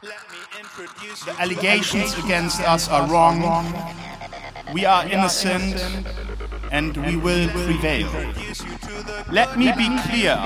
The 0.00 1.34
allegations 1.40 2.14
against 2.18 2.60
us 2.60 2.88
are 2.88 3.10
wrong. 3.10 3.42
We 4.72 4.84
are 4.84 5.04
innocent 5.08 5.82
and 6.70 6.96
we 6.98 7.16
will 7.16 7.48
prevail. 7.48 8.08
Let 9.32 9.58
me 9.58 9.72
be 9.76 9.88
clear 10.06 10.36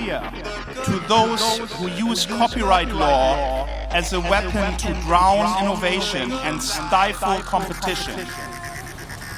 to 0.85 0.99
those 1.07 1.59
who 1.73 1.89
use 1.91 2.25
copyright 2.25 2.93
law 2.95 3.67
as 3.91 4.15
a 4.15 4.21
weapon 4.21 4.75
to 4.79 4.95
drown 5.03 5.63
innovation 5.63 6.33
and 6.33 6.63
stifle 6.63 7.41
competition. 7.43 8.27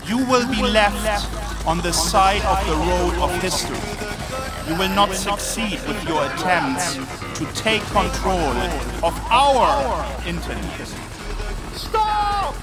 You 0.07 0.19
will 0.27 0.47
be 0.49 0.63
left 0.63 1.67
on 1.67 1.79
the 1.79 1.93
side 1.93 2.43
of 2.43 2.65
the 2.69 2.77
road 2.77 3.15
of 3.21 3.43
history. 3.43 3.94
You 4.67 4.75
will 4.77 4.95
not 4.95 5.13
succeed 5.13 5.79
with 5.87 6.09
your 6.09 6.25
attempts 6.25 6.95
to 7.35 7.45
take 7.55 7.83
control 7.93 8.57
of 9.03 9.15
our 9.31 10.07
internet. 10.27 10.89
Stop! 11.75 12.55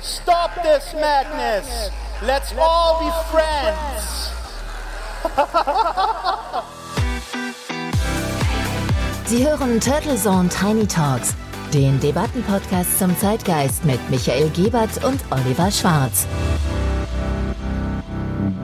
Stop 0.00 0.62
this 0.62 0.94
madness! 0.94 1.90
Let's 2.22 2.54
all 2.56 3.00
be 3.00 3.10
friends! 3.32 4.30
Sie 9.26 9.44
hören 9.44 9.80
Turtle 9.80 10.16
Zone 10.16 10.48
Tiny 10.48 10.86
Talks, 10.86 11.34
den 11.74 11.98
Debattenpodcast 11.98 13.00
zum 13.00 13.18
Zeitgeist 13.18 13.84
mit 13.84 13.98
Michael 14.08 14.50
Gebert 14.50 15.02
und 15.02 15.20
Oliver 15.30 15.72
Schwarz. 15.72 16.28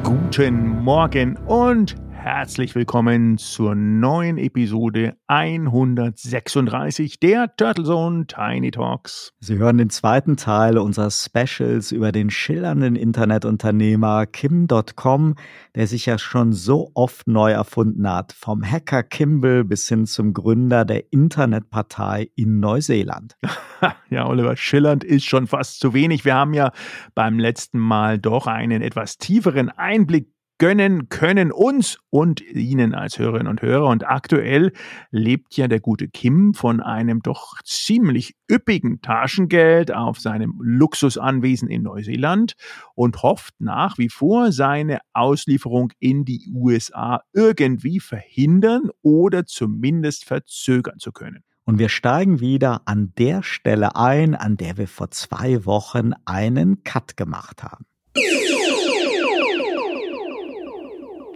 Guten 0.04 0.84
Morgen 0.84 1.36
und 1.46 1.96
herzlich 2.28 2.74
willkommen 2.74 3.38
zur 3.38 3.74
neuen 3.74 4.36
Episode 4.36 5.16
136 5.28 7.18
der 7.20 7.56
Turtle 7.56 7.84
Zone 7.84 8.26
Tiny 8.26 8.70
Talks. 8.70 9.32
Sie 9.40 9.56
hören 9.56 9.78
den 9.78 9.88
zweiten 9.88 10.36
Teil 10.36 10.76
unserer 10.76 11.10
Specials 11.10 11.90
über 11.90 12.12
den 12.12 12.28
schillernden 12.28 12.96
Internetunternehmer 12.96 14.26
Kim.com, 14.26 15.36
der 15.74 15.86
sich 15.86 16.04
ja 16.04 16.18
schon 16.18 16.52
so 16.52 16.90
oft 16.92 17.26
neu 17.26 17.52
erfunden 17.52 18.06
hat, 18.06 18.34
vom 18.34 18.62
Hacker 18.62 19.04
Kimball 19.04 19.64
bis 19.64 19.88
hin 19.88 20.04
zum 20.04 20.34
Gründer 20.34 20.84
der 20.84 21.10
Internetpartei 21.10 22.30
in 22.36 22.60
Neuseeland. 22.60 23.38
ja, 24.10 24.28
Oliver, 24.28 24.54
schillernd 24.54 25.02
ist 25.02 25.24
schon 25.24 25.46
fast 25.46 25.80
zu 25.80 25.94
wenig. 25.94 26.26
Wir 26.26 26.34
haben 26.34 26.52
ja 26.52 26.72
beim 27.14 27.38
letzten 27.38 27.78
Mal 27.78 28.18
doch 28.18 28.46
einen 28.46 28.82
etwas 28.82 29.16
tieferen 29.16 29.70
Einblick 29.70 30.28
gönnen 30.58 31.08
können 31.08 31.52
uns 31.52 31.98
und 32.10 32.40
Ihnen 32.40 32.94
als 32.94 33.18
Hörerinnen 33.18 33.46
und 33.46 33.62
Hörer. 33.62 33.86
Und 33.86 34.06
aktuell 34.06 34.72
lebt 35.10 35.56
ja 35.56 35.68
der 35.68 35.80
gute 35.80 36.08
Kim 36.08 36.52
von 36.52 36.80
einem 36.80 37.22
doch 37.22 37.62
ziemlich 37.64 38.34
üppigen 38.50 39.00
Taschengeld 39.00 39.92
auf 39.92 40.18
seinem 40.18 40.58
Luxusanwesen 40.60 41.68
in 41.68 41.82
Neuseeland 41.82 42.54
und 42.94 43.22
hofft 43.22 43.54
nach 43.58 43.98
wie 43.98 44.08
vor, 44.08 44.52
seine 44.52 44.98
Auslieferung 45.12 45.92
in 45.98 46.24
die 46.24 46.50
USA 46.52 47.22
irgendwie 47.32 48.00
verhindern 48.00 48.90
oder 49.02 49.46
zumindest 49.46 50.24
verzögern 50.24 50.98
zu 50.98 51.12
können. 51.12 51.44
Und 51.64 51.78
wir 51.78 51.90
steigen 51.90 52.40
wieder 52.40 52.80
an 52.86 53.12
der 53.18 53.42
Stelle 53.42 53.94
ein, 53.94 54.34
an 54.34 54.56
der 54.56 54.78
wir 54.78 54.88
vor 54.88 55.10
zwei 55.10 55.66
Wochen 55.66 56.12
einen 56.24 56.82
Cut 56.82 57.16
gemacht 57.16 57.62
haben. 57.62 57.84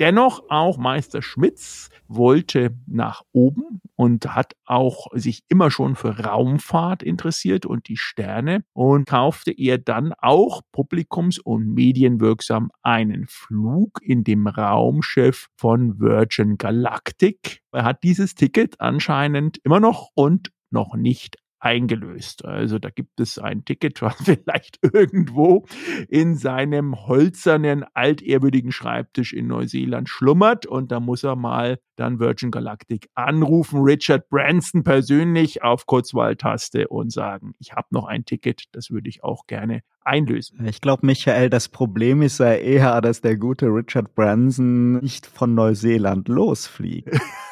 Dennoch 0.02 0.42
auch 0.48 0.78
Meister 0.78 1.22
Schmitz 1.22 1.88
wollte 2.08 2.76
nach 2.88 3.22
oben 3.30 3.80
und 3.94 4.34
hat 4.34 4.54
auch 4.64 5.06
sich 5.12 5.44
immer 5.48 5.70
schon 5.70 5.94
für 5.94 6.18
Raumfahrt 6.18 7.04
interessiert 7.04 7.66
und 7.66 7.86
die 7.86 7.96
Sterne 7.96 8.64
und 8.72 9.06
kaufte 9.06 9.52
er 9.52 9.78
dann 9.78 10.12
auch 10.18 10.62
publikums- 10.72 11.38
und 11.38 11.72
medienwirksam 11.72 12.72
einen 12.82 13.28
Flug 13.28 14.00
in 14.02 14.24
dem 14.24 14.48
Raumschiff 14.48 15.46
von 15.54 16.00
Virgin 16.00 16.58
Galactic. 16.58 17.62
Er 17.70 17.84
hat 17.84 18.02
dieses 18.02 18.34
Ticket 18.34 18.80
anscheinend 18.80 19.58
immer 19.62 19.78
noch 19.78 20.08
und 20.16 20.50
noch 20.72 20.96
nicht 20.96 21.36
eingelöst. 21.62 22.44
Also 22.44 22.80
da 22.80 22.90
gibt 22.90 23.20
es 23.20 23.38
ein 23.38 23.64
Ticket, 23.64 24.02
was 24.02 24.16
vielleicht 24.24 24.80
irgendwo 24.82 25.64
in 26.08 26.34
seinem 26.34 27.06
holzernen, 27.06 27.84
altehrwürdigen 27.94 28.72
Schreibtisch 28.72 29.32
in 29.32 29.46
Neuseeland 29.46 30.08
schlummert 30.08 30.66
und 30.66 30.90
da 30.90 30.98
muss 30.98 31.22
er 31.22 31.36
mal 31.36 31.78
dann 31.96 32.18
Virgin 32.18 32.50
Galactic 32.50 33.08
anrufen, 33.14 33.82
Richard 33.82 34.28
Branson 34.28 34.82
persönlich 34.82 35.62
auf 35.62 35.86
Kurzwahltaste 35.86 36.88
und 36.88 37.12
sagen, 37.12 37.54
ich 37.60 37.72
habe 37.72 37.86
noch 37.90 38.06
ein 38.06 38.24
Ticket, 38.24 38.64
das 38.72 38.90
würde 38.90 39.08
ich 39.08 39.22
auch 39.22 39.46
gerne 39.46 39.82
einlösen. 40.00 40.66
Ich 40.66 40.80
glaube, 40.80 41.06
Michael, 41.06 41.48
das 41.48 41.68
Problem 41.68 42.22
ist 42.22 42.38
ja 42.38 42.54
eher, 42.54 43.00
dass 43.00 43.20
der 43.20 43.36
gute 43.36 43.66
Richard 43.66 44.16
Branson 44.16 44.94
nicht 44.98 45.26
von 45.26 45.54
Neuseeland 45.54 46.26
losfliegt. 46.28 47.10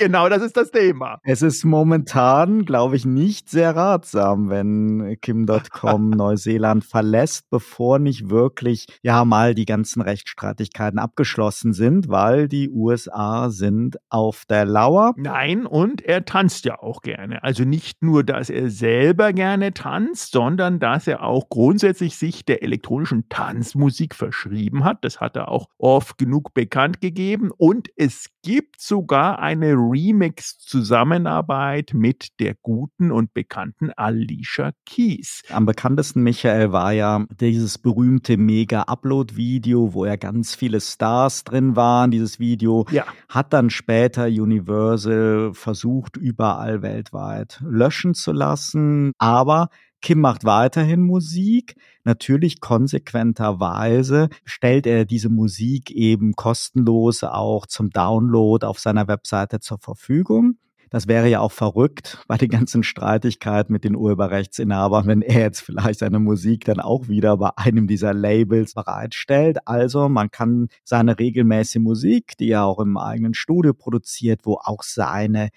Genau, 0.00 0.30
das 0.30 0.40
ist 0.40 0.56
das 0.56 0.70
Thema. 0.70 1.18
Es 1.24 1.42
ist 1.42 1.62
momentan, 1.62 2.64
glaube 2.64 2.96
ich, 2.96 3.04
nicht 3.04 3.50
sehr 3.50 3.76
ratsam, 3.76 4.48
wenn 4.48 5.18
Kim.com 5.20 6.08
Neuseeland 6.16 6.86
verlässt, 6.86 7.50
bevor 7.50 7.98
nicht 7.98 8.30
wirklich 8.30 8.86
ja 9.02 9.26
mal 9.26 9.54
die 9.54 9.66
ganzen 9.66 10.00
Rechtsstreitigkeiten 10.00 10.98
abgeschlossen 10.98 11.74
sind, 11.74 12.08
weil 12.08 12.48
die 12.48 12.70
USA 12.70 13.50
sind 13.50 13.98
auf 14.08 14.46
der 14.48 14.64
Lauer. 14.64 15.12
Nein, 15.18 15.66
und 15.66 16.00
er 16.00 16.24
tanzt 16.24 16.64
ja 16.64 16.78
auch 16.78 17.02
gerne. 17.02 17.44
Also 17.44 17.64
nicht 17.64 18.02
nur, 18.02 18.24
dass 18.24 18.48
er 18.48 18.70
selber 18.70 19.34
gerne 19.34 19.74
tanzt, 19.74 20.32
sondern 20.32 20.78
dass 20.78 21.08
er 21.08 21.24
auch 21.24 21.50
grundsätzlich 21.50 22.16
sich 22.16 22.46
der 22.46 22.62
elektronischen 22.62 23.28
Tanzmusik 23.28 24.14
verschrieben 24.14 24.82
hat. 24.82 25.04
Das 25.04 25.20
hat 25.20 25.36
er 25.36 25.50
auch 25.50 25.66
oft 25.76 26.16
genug 26.16 26.54
bekannt 26.54 27.02
gegeben. 27.02 27.50
Und 27.54 27.90
es 27.96 28.30
gibt 28.42 28.80
sogar 28.80 29.40
eine 29.40 29.74
Remix-Zusammenarbeit 29.90 31.92
mit 31.94 32.28
der 32.40 32.54
guten 32.62 33.10
und 33.10 33.34
bekannten 33.34 33.90
Alicia 33.90 34.72
Keys. 34.86 35.42
Am 35.50 35.66
bekanntesten, 35.66 36.22
Michael, 36.22 36.72
war 36.72 36.92
ja 36.92 37.24
dieses 37.40 37.78
berühmte 37.78 38.36
Mega-Upload-Video, 38.36 39.94
wo 39.94 40.06
ja 40.06 40.16
ganz 40.16 40.54
viele 40.54 40.80
Stars 40.80 41.44
drin 41.44 41.76
waren. 41.76 42.10
Dieses 42.10 42.38
Video 42.38 42.86
ja. 42.90 43.04
hat 43.28 43.52
dann 43.52 43.70
später 43.70 44.26
Universal 44.26 45.52
versucht, 45.54 46.16
überall 46.16 46.82
weltweit 46.82 47.60
löschen 47.64 48.14
zu 48.14 48.32
lassen. 48.32 49.12
Aber 49.18 49.68
Kim 50.00 50.20
macht 50.20 50.44
weiterhin 50.44 51.02
Musik. 51.02 51.76
Natürlich 52.04 52.60
konsequenterweise 52.60 54.28
stellt 54.44 54.86
er 54.86 55.04
diese 55.04 55.28
Musik 55.28 55.90
eben 55.90 56.34
kostenlos 56.34 57.22
auch 57.22 57.66
zum 57.66 57.90
Download 57.90 58.64
auf 58.66 58.78
seiner 58.78 59.08
Webseite 59.08 59.60
zur 59.60 59.78
Verfügung. 59.78 60.56
Das 60.90 61.06
wäre 61.06 61.28
ja 61.28 61.38
auch 61.38 61.52
verrückt 61.52 62.18
bei 62.26 62.36
den 62.36 62.48
ganzen 62.50 62.82
Streitigkeiten 62.82 63.72
mit 63.72 63.84
den 63.84 63.94
Urheberrechtsinhabern, 63.94 65.06
wenn 65.06 65.22
er 65.22 65.42
jetzt 65.42 65.60
vielleicht 65.60 66.00
seine 66.00 66.18
Musik 66.18 66.64
dann 66.64 66.80
auch 66.80 67.06
wieder 67.06 67.36
bei 67.36 67.50
einem 67.56 67.86
dieser 67.86 68.12
Labels 68.12 68.74
bereitstellt. 68.74 69.58
Also 69.66 70.08
man 70.08 70.32
kann 70.32 70.68
seine 70.82 71.16
regelmäßige 71.16 71.80
Musik, 71.80 72.36
die 72.38 72.50
er 72.50 72.64
auch 72.64 72.80
im 72.80 72.96
eigenen 72.96 73.34
Studio 73.34 73.72
produziert, 73.72 74.40
wo 74.42 74.54
auch 74.54 74.82
seine 74.82 75.50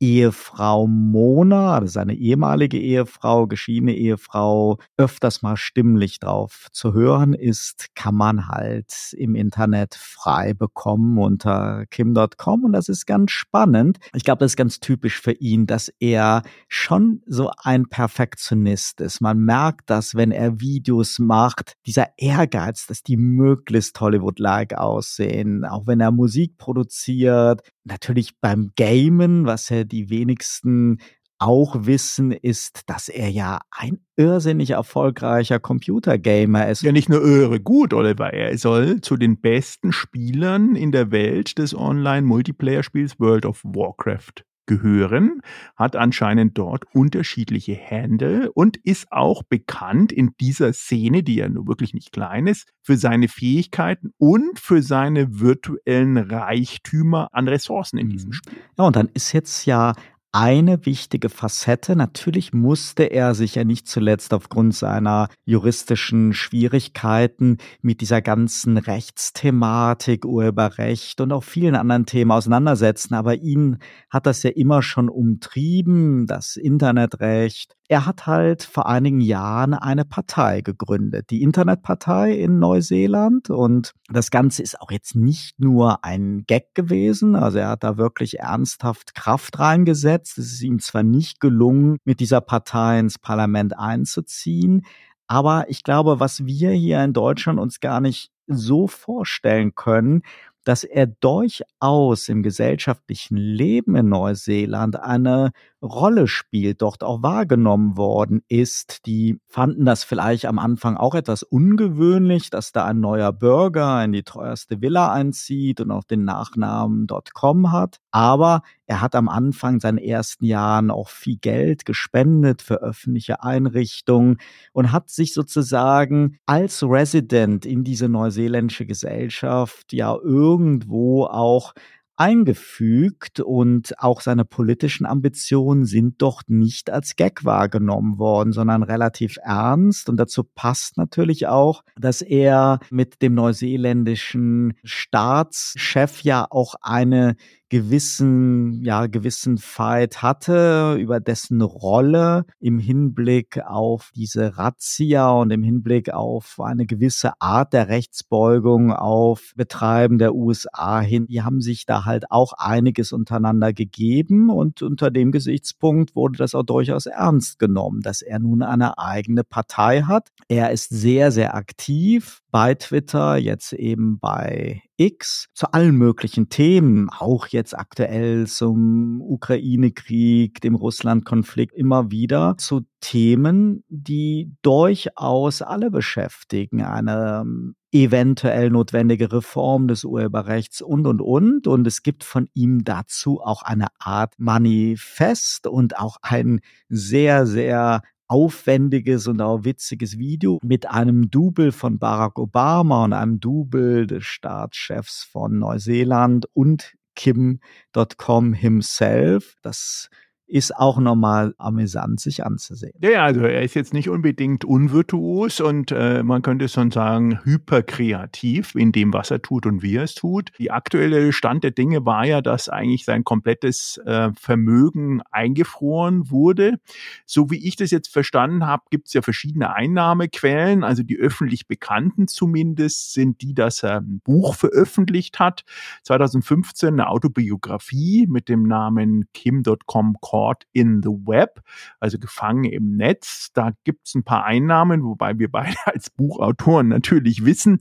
Ehefrau 0.00 0.86
Mona, 0.86 1.74
also 1.74 1.86
seine 1.86 2.14
ehemalige 2.14 2.78
Ehefrau, 2.78 3.46
geschiedene 3.46 3.94
Ehefrau, 3.94 4.78
öfters 4.96 5.42
mal 5.42 5.56
stimmlich 5.56 6.20
drauf 6.20 6.68
zu 6.72 6.92
hören 6.92 7.34
ist, 7.34 7.88
kann 7.94 8.14
man 8.14 8.48
halt 8.48 9.14
im 9.16 9.34
Internet 9.34 9.94
frei 9.94 10.54
bekommen 10.54 11.18
unter 11.18 11.84
kim.com 11.90 12.64
und 12.64 12.72
das 12.72 12.88
ist 12.88 13.06
ganz 13.06 13.32
spannend. 13.32 13.98
Ich 14.14 14.24
glaube, 14.24 14.40
das 14.40 14.52
ist 14.52 14.56
ganz 14.56 14.80
typisch 14.80 15.20
für 15.20 15.32
ihn, 15.32 15.66
dass 15.66 15.92
er 15.98 16.42
schon 16.68 17.22
so 17.26 17.50
ein 17.62 17.88
Perfektionist 17.88 19.00
ist. 19.00 19.20
Man 19.20 19.38
merkt 19.40 19.90
das, 19.90 20.14
wenn 20.14 20.30
er 20.30 20.60
Videos 20.60 21.18
macht, 21.18 21.74
dieser 21.86 22.08
Ehrgeiz, 22.16 22.86
dass 22.86 23.02
die 23.02 23.16
möglichst 23.16 24.00
Hollywood-like 24.00 24.74
aussehen, 24.74 25.64
auch 25.64 25.86
wenn 25.86 26.00
er 26.00 26.12
Musik 26.12 26.56
produziert, 26.58 27.62
natürlich 27.88 28.38
beim 28.40 28.70
Gamen, 28.76 29.46
was 29.46 29.68
ja 29.68 29.84
die 29.84 30.10
wenigsten 30.10 30.98
auch 31.38 31.86
wissen, 31.86 32.32
ist, 32.32 32.82
dass 32.90 33.08
er 33.08 33.30
ja 33.30 33.60
ein 33.70 34.00
irrsinnig 34.16 34.70
erfolgreicher 34.70 35.60
Computergamer 35.60 36.68
ist. 36.68 36.82
Ja, 36.82 36.92
nicht 36.92 37.08
nur 37.08 37.22
irre 37.24 37.60
gut, 37.60 37.94
Oliver. 37.94 38.32
Er 38.32 38.56
soll 38.58 39.00
zu 39.00 39.16
den 39.16 39.40
besten 39.40 39.92
Spielern 39.92 40.74
in 40.74 40.90
der 40.90 41.12
Welt 41.12 41.58
des 41.58 41.74
Online-Multiplayer-Spiels 41.74 43.20
World 43.20 43.46
of 43.46 43.62
Warcraft 43.64 44.44
gehören, 44.68 45.40
hat 45.74 45.96
anscheinend 45.96 46.56
dort 46.56 46.84
unterschiedliche 46.94 47.74
Hände 47.74 48.52
und 48.52 48.76
ist 48.76 49.10
auch 49.10 49.42
bekannt 49.42 50.12
in 50.12 50.30
dieser 50.40 50.72
Szene, 50.72 51.24
die 51.24 51.34
ja 51.36 51.48
nur 51.48 51.66
wirklich 51.66 51.92
nicht 51.94 52.12
klein 52.12 52.46
ist, 52.46 52.68
für 52.82 52.96
seine 52.96 53.26
Fähigkeiten 53.26 54.12
und 54.18 54.60
für 54.60 54.82
seine 54.82 55.40
virtuellen 55.40 56.16
Reichtümer 56.18 57.28
an 57.32 57.48
Ressourcen 57.48 57.98
in 57.98 58.10
diesem 58.10 58.28
Mhm. 58.30 58.34
Spiel. 58.34 58.58
Ja, 58.78 58.84
und 58.84 58.94
dann 58.94 59.08
ist 59.14 59.32
jetzt 59.32 59.66
ja 59.66 59.94
eine 60.32 60.84
wichtige 60.84 61.28
Facette. 61.30 61.96
Natürlich 61.96 62.52
musste 62.52 63.04
er 63.04 63.34
sich 63.34 63.54
ja 63.54 63.64
nicht 63.64 63.88
zuletzt 63.88 64.34
aufgrund 64.34 64.74
seiner 64.74 65.28
juristischen 65.44 66.34
Schwierigkeiten 66.34 67.56
mit 67.80 68.00
dieser 68.00 68.20
ganzen 68.20 68.76
Rechtsthematik, 68.76 70.24
Urheberrecht 70.24 71.20
und 71.20 71.32
auch 71.32 71.44
vielen 71.44 71.74
anderen 71.74 72.04
Themen 72.04 72.30
auseinandersetzen. 72.30 73.14
Aber 73.14 73.36
ihn 73.36 73.78
hat 74.10 74.26
das 74.26 74.42
ja 74.42 74.50
immer 74.50 74.82
schon 74.82 75.08
umtrieben, 75.08 76.26
das 76.26 76.56
Internetrecht, 76.56 77.77
er 77.88 78.04
hat 78.04 78.26
halt 78.26 78.62
vor 78.62 78.86
einigen 78.86 79.20
Jahren 79.20 79.72
eine 79.72 80.04
Partei 80.04 80.60
gegründet, 80.60 81.30
die 81.30 81.42
Internetpartei 81.42 82.34
in 82.34 82.58
Neuseeland. 82.58 83.48
Und 83.48 83.92
das 84.08 84.30
Ganze 84.30 84.62
ist 84.62 84.80
auch 84.80 84.90
jetzt 84.90 85.16
nicht 85.16 85.58
nur 85.58 86.04
ein 86.04 86.44
Gag 86.46 86.74
gewesen. 86.74 87.34
Also 87.34 87.58
er 87.58 87.70
hat 87.70 87.84
da 87.84 87.96
wirklich 87.96 88.40
ernsthaft 88.40 89.14
Kraft 89.14 89.58
reingesetzt. 89.58 90.36
Es 90.36 90.52
ist 90.52 90.62
ihm 90.62 90.80
zwar 90.80 91.02
nicht 91.02 91.40
gelungen, 91.40 91.96
mit 92.04 92.20
dieser 92.20 92.42
Partei 92.42 93.00
ins 93.00 93.18
Parlament 93.18 93.78
einzuziehen, 93.78 94.84
aber 95.28 95.68
ich 95.68 95.82
glaube, 95.84 96.20
was 96.20 96.46
wir 96.46 96.70
hier 96.72 97.04
in 97.04 97.12
Deutschland 97.12 97.60
uns 97.60 97.80
gar 97.80 98.00
nicht 98.00 98.32
so 98.46 98.88
vorstellen 98.88 99.74
können, 99.74 100.22
dass 100.68 100.84
er 100.84 101.06
durchaus 101.06 102.28
im 102.28 102.42
gesellschaftlichen 102.42 103.38
Leben 103.38 103.96
in 103.96 104.10
Neuseeland 104.10 105.00
eine 105.00 105.52
Rolle 105.80 106.26
spielt, 106.26 106.82
dort 106.82 107.02
auch 107.04 107.22
wahrgenommen 107.22 107.96
worden 107.96 108.42
ist. 108.48 109.06
Die 109.06 109.38
fanden 109.46 109.86
das 109.86 110.04
vielleicht 110.04 110.44
am 110.44 110.58
Anfang 110.58 110.96
auch 110.96 111.14
etwas 111.14 111.42
ungewöhnlich, 111.42 112.50
dass 112.50 112.72
da 112.72 112.84
ein 112.84 113.00
neuer 113.00 113.32
Bürger 113.32 114.04
in 114.04 114.12
die 114.12 114.24
teuerste 114.24 114.82
Villa 114.82 115.12
einzieht 115.12 115.80
und 115.80 115.90
auch 115.90 116.04
den 116.04 116.24
Nachnamen 116.24 117.06
.com 117.32 117.72
hat. 117.72 118.00
Aber 118.10 118.62
er 118.86 119.00
hat 119.00 119.14
am 119.14 119.28
Anfang 119.28 119.80
seinen 119.80 119.98
ersten 119.98 120.46
Jahren 120.46 120.90
auch 120.90 121.10
viel 121.10 121.36
Geld 121.36 121.84
gespendet 121.84 122.60
für 122.62 122.82
öffentliche 122.82 123.42
Einrichtungen 123.42 124.38
und 124.72 124.92
hat 124.92 125.10
sich 125.10 125.32
sozusagen 125.32 126.38
als 126.46 126.82
Resident 126.82 127.66
in 127.66 127.84
diese 127.84 128.08
neuseeländische 128.08 128.86
Gesellschaft 128.86 129.92
ja 129.92 130.16
irgendwo 130.58 131.24
auch 131.24 131.72
eingefügt 132.16 133.38
und 133.38 133.94
auch 133.98 134.20
seine 134.20 134.44
politischen 134.44 135.06
Ambitionen 135.06 135.84
sind 135.84 136.20
doch 136.20 136.42
nicht 136.48 136.90
als 136.90 137.14
Gag 137.14 137.44
wahrgenommen 137.44 138.18
worden, 138.18 138.52
sondern 138.52 138.82
relativ 138.82 139.38
ernst. 139.40 140.08
Und 140.08 140.16
dazu 140.16 140.42
passt 140.42 140.96
natürlich 140.96 141.46
auch, 141.46 141.84
dass 141.96 142.20
er 142.20 142.80
mit 142.90 143.22
dem 143.22 143.34
neuseeländischen 143.34 144.74
Staatschef 144.82 146.22
ja 146.22 146.44
auch 146.50 146.74
eine 146.82 147.36
gewissen, 147.68 148.82
ja, 148.84 149.06
gewissen 149.06 149.58
Fight 149.58 150.22
hatte 150.22 150.96
über 150.98 151.20
dessen 151.20 151.60
Rolle 151.60 152.44
im 152.60 152.78
Hinblick 152.78 153.60
auf 153.64 154.10
diese 154.14 154.56
Razzia 154.56 155.30
und 155.30 155.50
im 155.50 155.62
Hinblick 155.62 156.10
auf 156.12 156.58
eine 156.60 156.86
gewisse 156.86 157.32
Art 157.40 157.72
der 157.72 157.88
Rechtsbeugung 157.88 158.92
auf 158.92 159.52
Betreiben 159.56 160.18
der 160.18 160.34
USA 160.34 161.00
hin. 161.00 161.26
Die 161.26 161.42
haben 161.42 161.60
sich 161.60 161.84
da 161.86 162.04
halt 162.04 162.30
auch 162.30 162.54
einiges 162.54 163.12
untereinander 163.12 163.72
gegeben 163.72 164.50
und 164.50 164.82
unter 164.82 165.10
dem 165.10 165.32
Gesichtspunkt 165.32 166.16
wurde 166.16 166.38
das 166.38 166.54
auch 166.54 166.62
durchaus 166.62 167.06
ernst 167.06 167.58
genommen, 167.58 168.00
dass 168.00 168.22
er 168.22 168.38
nun 168.38 168.62
eine 168.62 168.98
eigene 168.98 169.44
Partei 169.44 170.02
hat. 170.02 170.28
Er 170.48 170.70
ist 170.70 170.88
sehr, 170.90 171.30
sehr 171.30 171.54
aktiv 171.54 172.40
bei 172.50 172.74
Twitter, 172.74 173.36
jetzt 173.36 173.72
eben 173.72 174.18
bei 174.18 174.82
X 174.96 175.48
zu 175.54 175.72
allen 175.72 175.96
möglichen 175.96 176.48
Themen, 176.48 177.10
auch 177.10 177.46
jetzt 177.48 177.76
aktuell 177.78 178.46
zum 178.46 179.20
Ukraine-Krieg, 179.20 180.60
dem 180.60 180.74
Russland-Konflikt 180.74 181.74
immer 181.74 182.10
wieder 182.10 182.56
zu 182.56 182.82
Themen, 183.00 183.84
die 183.88 184.52
durchaus 184.62 185.62
alle 185.62 185.90
beschäftigen. 185.90 186.82
Eine 186.82 187.42
ähm, 187.42 187.76
eventuell 187.92 188.70
notwendige 188.70 189.32
Reform 189.32 189.86
des 189.86 190.04
Urheberrechts 190.04 190.80
und, 190.82 191.06
und, 191.06 191.20
und. 191.20 191.66
Und 191.66 191.86
es 191.86 192.02
gibt 192.02 192.24
von 192.24 192.48
ihm 192.54 192.82
dazu 192.82 193.40
auch 193.40 193.62
eine 193.62 193.88
Art 193.98 194.34
Manifest 194.38 195.66
und 195.66 195.98
auch 195.98 196.16
ein 196.22 196.60
sehr, 196.88 197.46
sehr 197.46 198.02
aufwendiges 198.28 199.26
und 199.26 199.40
auch 199.40 199.64
witziges 199.64 200.18
Video 200.18 200.58
mit 200.62 200.86
einem 200.88 201.30
Double 201.30 201.72
von 201.72 201.98
Barack 201.98 202.38
Obama 202.38 203.04
und 203.04 203.12
einem 203.14 203.40
Double 203.40 204.06
des 204.06 204.24
Staatschefs 204.24 205.24
von 205.24 205.58
Neuseeland 205.58 206.46
und 206.52 206.94
Kim.com 207.16 208.52
himself. 208.52 209.56
Das 209.62 210.08
ist 210.48 210.74
auch 210.74 210.98
nochmal 210.98 211.54
amüsant 211.58 212.20
sich 212.20 212.44
anzusehen. 212.44 212.94
Ja, 213.00 213.24
also 213.24 213.40
er 213.42 213.62
ist 213.62 213.74
jetzt 213.74 213.92
nicht 213.92 214.08
unbedingt 214.08 214.64
unvirtuos 214.64 215.60
und 215.60 215.92
äh, 215.92 216.22
man 216.22 216.40
könnte 216.40 216.68
schon 216.68 216.90
sagen 216.90 217.40
hyperkreativ 217.44 218.74
in 218.74 218.90
dem, 218.90 219.12
was 219.12 219.30
er 219.30 219.42
tut 219.42 219.66
und 219.66 219.82
wie 219.82 219.96
er 219.96 220.04
es 220.04 220.14
tut. 220.14 220.50
Die 220.58 220.70
aktuelle 220.70 221.32
Stand 221.34 221.64
der 221.64 221.70
Dinge 221.72 222.06
war 222.06 222.24
ja, 222.24 222.40
dass 222.40 222.70
eigentlich 222.70 223.04
sein 223.04 223.24
komplettes 223.24 224.00
äh, 224.06 224.30
Vermögen 224.38 225.20
eingefroren 225.30 226.30
wurde. 226.30 226.80
So 227.26 227.50
wie 227.50 227.66
ich 227.68 227.76
das 227.76 227.90
jetzt 227.90 228.08
verstanden 228.08 228.66
habe, 228.66 228.84
gibt 228.90 229.08
es 229.08 229.12
ja 229.12 229.20
verschiedene 229.20 229.74
Einnahmequellen. 229.74 230.82
Also 230.82 231.02
die 231.02 231.18
öffentlich 231.18 231.66
bekannten 231.66 232.26
zumindest 232.26 233.12
sind 233.12 233.42
die, 233.42 233.52
dass 233.52 233.82
er 233.82 234.00
ein 234.00 234.20
Buch 234.24 234.54
veröffentlicht 234.54 235.38
hat. 235.38 235.64
2015 236.04 236.88
eine 236.88 237.08
Autobiografie 237.08 238.26
mit 238.26 238.48
dem 238.48 238.62
Namen 238.62 239.26
Kim.com 239.34 240.16
Caught 240.38 240.66
in 240.72 241.02
the 241.02 241.08
Web, 241.08 241.62
also 241.98 242.18
gefangen 242.18 242.64
im 242.64 242.96
Netz. 242.96 243.50
Da 243.54 243.72
gibt 243.82 244.06
es 244.06 244.14
ein 244.14 244.22
paar 244.22 244.44
Einnahmen, 244.44 245.02
wobei 245.02 245.36
wir 245.36 245.50
beide 245.50 245.74
als 245.84 246.10
Buchautoren 246.10 246.86
natürlich 246.86 247.44
wissen, 247.44 247.80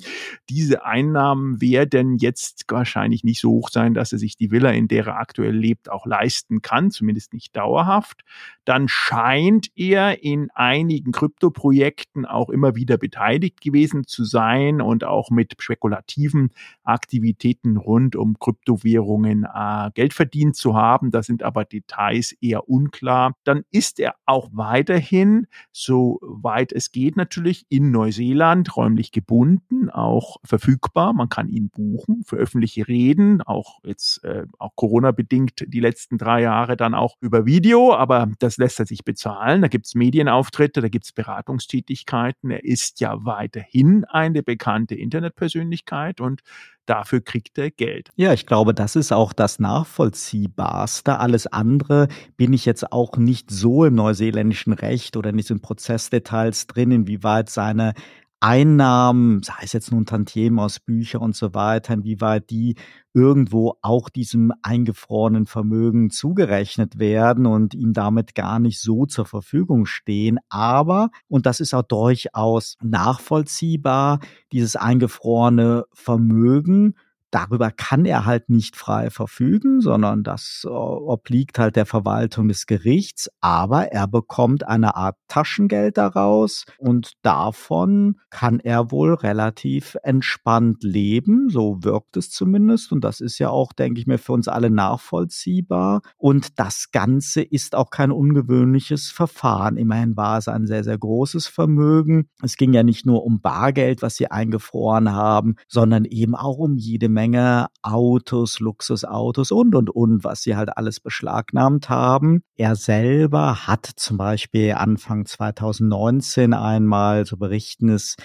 diese 0.50 0.84
Einnahmen 0.84 1.62
werden 1.62 2.18
jetzt 2.18 2.66
wahrscheinlich 2.68 3.24
nicht 3.24 3.42
so 3.42 3.52
hoch 3.52 3.70
sein, 3.70 3.94
dass 3.94 4.12
er 4.12 4.18
sich 4.18 4.38
die 4.38 4.50
Villa, 4.50 4.72
in 4.72 4.88
der 4.88 5.06
er 5.06 5.20
aktuell 5.20 5.56
lebt, 5.56 5.92
auch 5.92 6.08
leisten 6.08 6.64
kann, 6.64 6.90
zumindest 6.90 7.34
nicht 7.34 7.56
dauerhaft. 7.56 8.24
Dann 8.66 8.88
scheint 8.88 9.68
er 9.76 10.24
in 10.24 10.50
einigen 10.54 11.12
Kryptoprojekten 11.12 12.26
auch 12.26 12.50
immer 12.50 12.76
wieder 12.76 12.98
beteiligt 12.98 13.62
gewesen 13.62 14.08
zu 14.08 14.26
sein 14.26 14.82
und 14.82 15.04
auch 15.04 15.30
mit 15.30 15.54
spekulativen 15.60 16.50
Aktivitäten 16.84 17.78
rund 17.78 18.16
um 18.16 18.40
Kryptowährungen 18.40 19.46
äh, 19.46 19.92
Geld 19.94 20.14
verdient 20.14 20.56
zu 20.56 20.76
haben. 20.76 21.12
Da 21.12 21.22
sind 21.22 21.44
aber 21.44 21.64
Details 21.64 22.36
eher 22.48 22.70
unklar. 22.70 23.36
Dann 23.44 23.64
ist 23.72 24.00
er 24.00 24.16
auch 24.26 24.50
weiterhin, 24.54 25.48
soweit 25.72 26.72
es 26.72 26.92
geht, 26.92 27.18
natürlich 27.18 27.66
in 27.70 27.92
Neuseeland 27.92 28.76
räumlich 28.76 29.12
gebunden, 29.12 29.90
auch 29.90 30.38
verfügbar. 30.44 31.14
Man 31.14 31.30
kann 31.30 31.50
ihn 31.50 31.70
buchen 31.70 32.24
für 32.26 32.38
öffentliche 32.38 32.88
Reden, 32.88 33.42
auch 33.42 33.80
jetzt 33.84 34.24
äh, 34.24 34.46
auch 34.60 34.76
Corona-bedingt 34.76 35.66
die 35.68 35.80
letzten 35.80 36.18
drei 36.18 36.42
Jahre 36.42 36.78
dann 36.78 36.94
auch 36.94 37.16
über 37.22 37.46
Video, 37.46 37.94
aber 37.94 38.30
das 38.40 38.58
lässt 38.58 38.80
er 38.80 38.86
sich 38.86 39.04
bezahlen. 39.04 39.62
Da 39.62 39.68
gibt 39.68 39.86
es 39.86 39.96
Medienauftritte, 39.96 40.82
da 40.82 40.90
gibt 40.90 41.06
es 41.06 41.14
Beratungstätigkeiten. 41.14 42.52
Er 42.52 42.64
ist 42.64 43.00
ja 43.00 43.26
weiterhin 43.26 44.06
eine 44.06 44.44
bekannte 44.44 44.96
Internetpersönlichkeit 44.96 46.22
und 46.22 46.42
dafür 46.90 47.22
kriegt 47.22 47.58
er 47.58 47.72
Geld. 47.72 48.10
Ja, 48.16 48.34
ich 48.34 48.46
glaube, 48.46 48.74
das 48.74 48.96
ist 48.96 49.12
auch 49.12 49.34
das 49.34 49.60
Nachvollziehbarste. 49.60 51.20
Alles 51.20 51.48
andere 51.48 52.08
bin 52.36 52.54
ich 52.54 52.66
jetzt 52.66 52.92
auch 52.92 53.18
nicht 53.18 53.52
so 53.52 53.86
im 53.86 53.96
neuseeländischen 53.96 54.74
Recht 54.74 55.18
oder 55.18 55.32
nicht 55.32 55.50
in 55.50 55.62
Prozessdetails 55.62 56.68
drin, 56.68 56.92
inwieweit 56.92 57.50
seine 57.50 57.94
Einnahmen, 58.40 59.42
sei 59.42 59.54
es 59.64 59.74
jetzt 59.74 59.92
nun 59.92 60.06
Tantiemen 60.06 60.60
aus 60.60 60.80
Büchern 60.80 61.22
und 61.22 61.36
so 61.36 61.54
weiter, 61.56 61.94
inwieweit 61.96 62.50
die 62.52 62.76
irgendwo 63.14 63.78
auch 63.82 64.10
diesem 64.10 64.54
eingefrorenen 64.62 65.48
Vermögen 65.48 66.12
zugerechnet 66.12 67.00
werden 67.00 67.48
und 67.48 67.74
ihm 67.74 67.94
damit 67.94 68.36
gar 68.36 68.60
nicht 68.60 68.80
so 68.80 69.08
zur 69.08 69.26
Verfügung 69.26 69.88
stehen. 69.88 70.38
Aber, 70.50 71.10
und 71.28 71.48
das 71.48 71.60
ist 71.60 71.74
auch 71.74 71.82
durchaus 71.82 72.78
nachvollziehbar, 72.82 74.20
dieses 74.52 74.76
eingefrorene 74.76 75.86
Vermögen 75.92 76.94
darüber 77.32 77.72
kann 77.72 78.06
er 78.06 78.26
halt 78.26 78.50
nicht 78.50 78.76
frei 78.76 79.10
verfügen, 79.10 79.82
sondern 79.82 80.24
das 80.24 80.64
äh, 80.66 80.70
obliegt 80.70 81.60
halt 81.60 81.76
der 81.76 81.86
Verwaltung 81.86 82.48
des 82.48 82.66
Gerichts. 82.66 83.30
Aber 83.42 83.92
er 83.92 84.08
bekommt 84.08 84.68
eine 84.68 84.96
Art 84.96 85.18
Taschengeld 85.28 85.98
daraus 85.98 86.66
und 86.78 87.14
davon 87.22 88.20
kann 88.30 88.60
er 88.60 88.92
wohl 88.92 89.14
relativ 89.14 89.98
entspannt 90.04 90.84
leben. 90.84 91.50
So 91.50 91.84
wirkt 91.84 92.18
es 92.18 92.30
zumindest. 92.30 92.92
Und 92.92 93.04
das 93.04 93.20
ist 93.20 93.40
ja 93.40 93.50
auch, 93.50 93.74
denke 93.74 94.00
ich 94.00 94.08
mir, 94.08 94.18
für 94.18 94.34
uns 94.34 94.48
alle 94.48 94.70
nachvollziehbar. 94.70 96.02
Und 96.18 96.60
das 96.60 96.92
Ganze 96.92 97.42
ist 97.42 97.76
auch 97.76 97.90
kein 97.90 98.12
ungewöhnliches 98.12 99.12
Verfahren. 99.12 99.78
Immerhin 99.78 100.16
war 100.16 100.38
es 100.38 100.48
ein 100.48 100.66
sehr, 100.66 100.84
sehr 100.84 100.98
großes 100.98 101.48
Vermögen. 101.48 102.30
Es 102.42 102.58
ging 102.58 102.74
ja 102.74 102.84
nicht 102.84 103.06
nur 103.06 103.24
um 103.24 103.42
Bargeld, 103.42 104.02
was 104.02 104.16
sie 104.16 104.32
eingefroren 104.32 105.12
haben, 105.12 105.56
sondern 105.68 106.06
eben 106.06 106.36
auch 106.36 106.58
um 106.58 106.78
jede 106.78 107.10
Menge 107.10 107.27
Menge 107.28 107.68
Autos, 107.82 108.62
Luxusautos 108.62 109.52
und, 109.52 109.76
und, 109.76 109.90
und, 109.90 110.24
was 110.24 110.44
sie 110.44 110.56
halt 110.56 110.78
alles 110.78 111.02
beschlagnahmt 111.02 111.90
haben. 111.90 112.42
Er 112.56 112.76
selber 112.78 113.68
hat 113.68 113.86
zum 113.86 114.18
Beispiel 114.18 114.74
Anfang 114.74 115.26
2019 115.26 116.54
einmal, 116.54 117.26
so 117.26 117.36
berichten 117.36 117.90
es 117.90 118.16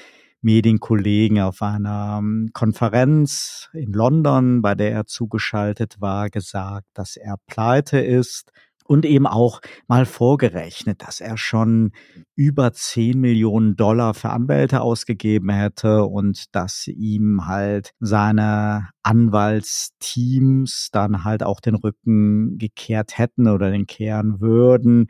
Medienkollegen 0.40 1.40
auf 1.40 1.62
einer 1.62 2.18
ähm, 2.20 2.50
Konferenz 2.52 3.70
in 3.72 3.92
London, 3.92 4.62
bei 4.62 4.76
der 4.76 4.92
er 4.92 5.06
zugeschaltet 5.06 6.00
war, 6.00 6.30
gesagt, 6.30 6.86
dass 6.94 7.16
er 7.16 7.36
pleite 7.48 7.98
ist 7.98 8.52
und 8.84 9.04
eben 9.04 9.26
auch 9.26 9.60
mal 9.88 10.06
vorgerechnet, 10.06 11.02
dass 11.02 11.20
er 11.20 11.36
schon 11.36 11.92
über 12.34 12.72
10 12.72 13.20
Millionen 13.20 13.76
Dollar 13.76 14.14
für 14.14 14.30
Anwälte 14.30 14.80
ausgegeben 14.80 15.50
hätte 15.50 16.04
und 16.04 16.54
dass 16.54 16.86
ihm 16.88 17.46
halt 17.46 17.92
seine 18.00 18.88
Anwaltsteams 19.02 20.88
dann 20.92 21.24
halt 21.24 21.42
auch 21.42 21.60
den 21.60 21.74
Rücken 21.74 22.58
gekehrt 22.58 23.18
hätten 23.18 23.48
oder 23.48 23.70
den 23.70 23.86
kehren 23.86 24.40
würden, 24.40 25.08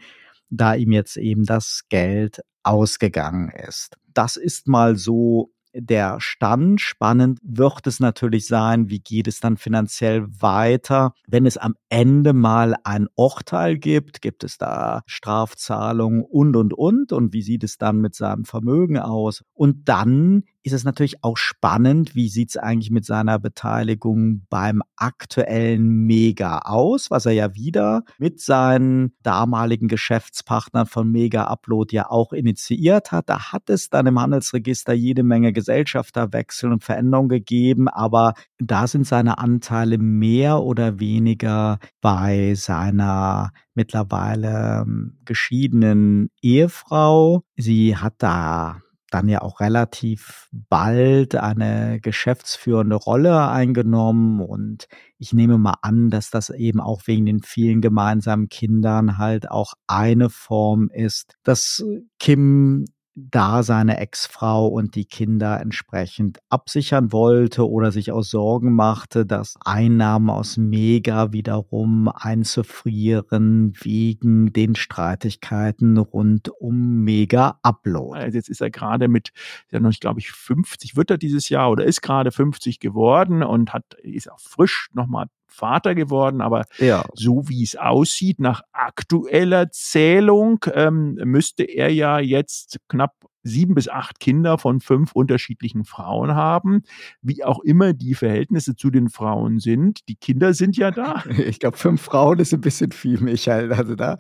da 0.51 0.75
ihm 0.75 0.93
jetzt 0.93 1.17
eben 1.17 1.45
das 1.45 1.83
Geld 1.89 2.41
ausgegangen 2.63 3.51
ist. 3.51 3.97
Das 4.15 4.37
ist 4.37 4.69
mal 4.69 4.97
so 4.97 5.51
der 5.75 6.21
Stand. 6.21 6.81
Spannend 6.81 7.39
wird 7.43 7.87
es 7.87 8.01
natürlich 8.01 8.47
sein, 8.47 8.91
wie 8.91 9.01
geht 9.01 9.29
es 9.29 9.41
dann 9.41 9.57
finanziell 9.57 10.27
weiter, 10.41 11.15
wenn 11.27 11.47
es 11.47 11.57
am 11.57 11.75
Ende 11.89 12.33
mal 12.33 12.77
ein 12.85 13.09
Urteil 13.15 13.79
gibt, 13.79 14.23
gibt 14.23 14.45
es 14.45 14.59
da 14.59 15.03
Strafzahlungen 15.07 16.23
und, 16.23 16.57
und, 16.57 16.75
und 16.75 17.13
und 17.13 17.33
wie 17.33 17.43
sieht 17.43 17.65
es 17.65 17.79
dann 17.79 18.01
mit 18.01 18.15
seinem 18.15 18.45
Vermögen 18.45 18.99
aus? 18.99 19.45
Und 19.55 19.89
dann 19.89 20.45
ist 20.63 20.73
es 20.73 20.85
natürlich 20.85 21.25
auch 21.25 21.37
spannend, 21.37 22.15
wie 22.15 22.29
sieht 22.29 22.51
es 22.51 22.57
eigentlich 22.57 22.91
mit 22.91 23.05
seiner 23.05 23.39
Beteiligung 23.39 24.47
beim 24.49 24.83
aktuellen 24.97 25.89
Mega 26.07 26.59
aus, 26.59 27.11
was 27.11 27.27
er 27.27 27.33
ja 27.33 27.55
wieder 27.55 28.05
mit 28.19 28.41
seinen 28.41 29.15
damaligen 29.23 29.89
Geschäftspartnern 29.89 30.87
von 30.87 31.11
Mega 31.11 31.45
Upload 31.45 31.95
ja 31.95 32.09
auch 32.11 32.33
initiiert 32.33 33.11
hat. 33.11 33.29
Da 33.29 33.53
hat 33.53 33.71
es 33.71 33.91
dann 33.91 34.07
im 34.07 34.21
Handelsregister 34.21 34.93
jede 34.93 35.25
Menge 35.25 35.53
Gesellschafterwechsel 35.53 36.71
und 36.71 36.85
Veränderungen 36.85 37.29
gegeben, 37.29 37.89
aber 37.89 38.35
da 38.59 38.87
sind 38.87 39.07
seine 39.07 39.39
Anteile 39.39 39.99
mehr 39.99 40.63
oder 40.63 41.01
weniger 41.01 41.79
bei 42.01 42.55
seiner 42.55 43.51
mittlerweile 43.75 44.83
ähm, 44.83 45.19
geschiedenen 45.25 46.31
Ehefrau. 46.43 47.43
Sie 47.57 47.97
hat 47.97 48.15
da 48.19 48.83
dann 49.15 49.29
ja 49.29 49.43
auch 49.43 49.61
relativ 49.61 50.49
bald 50.53 51.35
eine 51.35 52.01
geschäftsführende 52.01 52.97
Rolle 52.97 53.49
eingenommen. 53.49 54.41
Und 54.41 54.89
ich 55.19 55.33
nehme 55.33 55.59
mal 55.59 55.77
an, 55.83 56.11
dass 56.11 56.31
das 56.31 56.51
eben 56.51 56.81
auch 56.81 57.03
wegen 57.07 57.27
den 57.27 57.43
vielen 57.43 57.81
gemeinsamen 57.81 58.49
Kindern 58.49 59.19
halt 59.19 59.51
auch 59.51 59.75
eine 59.87 60.31
Form 60.31 60.89
ist, 60.93 61.35
dass 61.43 61.85
Kim 62.19 62.87
da 63.15 63.63
seine 63.63 63.99
Ex-Frau 63.99 64.67
und 64.67 64.95
die 64.95 65.05
Kinder 65.05 65.61
entsprechend 65.61 66.39
absichern 66.49 67.13
wollte 67.13 67.69
oder 67.69 67.93
sich 67.93 68.11
auch 68.11 68.23
Sorgen 68.23 68.75
machte, 68.75 69.27
dass 69.27 69.57
Einnahmen 69.65 70.31
aus 70.31 70.57
Mega 70.57 71.33
wiederum 71.33 72.09
einzufrieren 72.09 73.75
wegen 73.81 74.53
den 74.53 74.75
Streitigkeiten 74.75 75.99
rund 75.99 76.49
um 76.49 77.05
Mega 77.05 77.59
Upload. 77.63 78.19
Also 78.19 78.37
jetzt 78.39 78.49
ist 78.49 78.63
er 78.63 78.71
gerade 78.71 79.09
mit, 79.09 79.33
ja 79.71 79.81
noch, 79.81 79.93
glaube 80.01 80.21
ich, 80.21 80.31
50 80.31 80.97
wird 80.97 81.11
er 81.11 81.19
dieses 81.19 81.49
Jahr 81.51 81.71
oder 81.71 81.85
ist 81.85 82.01
gerade 82.01 82.33
50 82.33 82.81
geworden 82.81 83.43
und 83.43 83.75
hat, 83.75 83.95
ist 84.03 84.31
auch 84.31 84.41
frisch 84.41 84.89
nochmal 84.95 85.27
Vater 85.53 85.95
geworden, 85.95 86.41
aber 86.41 86.65
ja. 86.79 87.05
so 87.15 87.49
wie 87.49 87.63
es 87.63 87.77
aussieht, 87.77 88.41
nach 88.41 88.63
aktueller 88.73 89.71
Zählung 89.71 90.65
ähm, 90.73 91.15
müsste 91.25 91.65
er 91.65 91.93
ja 91.93 92.19
jetzt 92.19 92.79
knapp 92.89 93.15
sieben 93.43 93.75
bis 93.75 93.89
acht 93.89 94.21
Kinder 94.21 94.59
von 94.59 94.81
fünf 94.81 95.13
unterschiedlichen 95.13 95.85
Frauen 95.85 96.35
haben, 96.35 96.83
wie 97.21 97.45
auch 97.45 97.61
immer 97.61 97.93
die 97.93 98.15
Verhältnisse 98.15 98.77
zu 98.77 98.91
den 98.91 99.09
Frauen 99.09 99.59
sind. 99.59 100.09
Die 100.09 100.17
Kinder 100.17 100.55
sind 100.55 100.77
ja 100.77 100.91
da. 100.91 101.23
Ich 101.43 101.59
glaube, 101.59 101.77
fünf 101.77 102.01
Frauen 102.01 102.39
ist 102.39 102.55
ein 102.55 102.61
bisschen 102.61 102.93
viel, 102.93 103.21
Michael. 103.21 103.73
Also 103.73 103.95
da. 103.95 104.17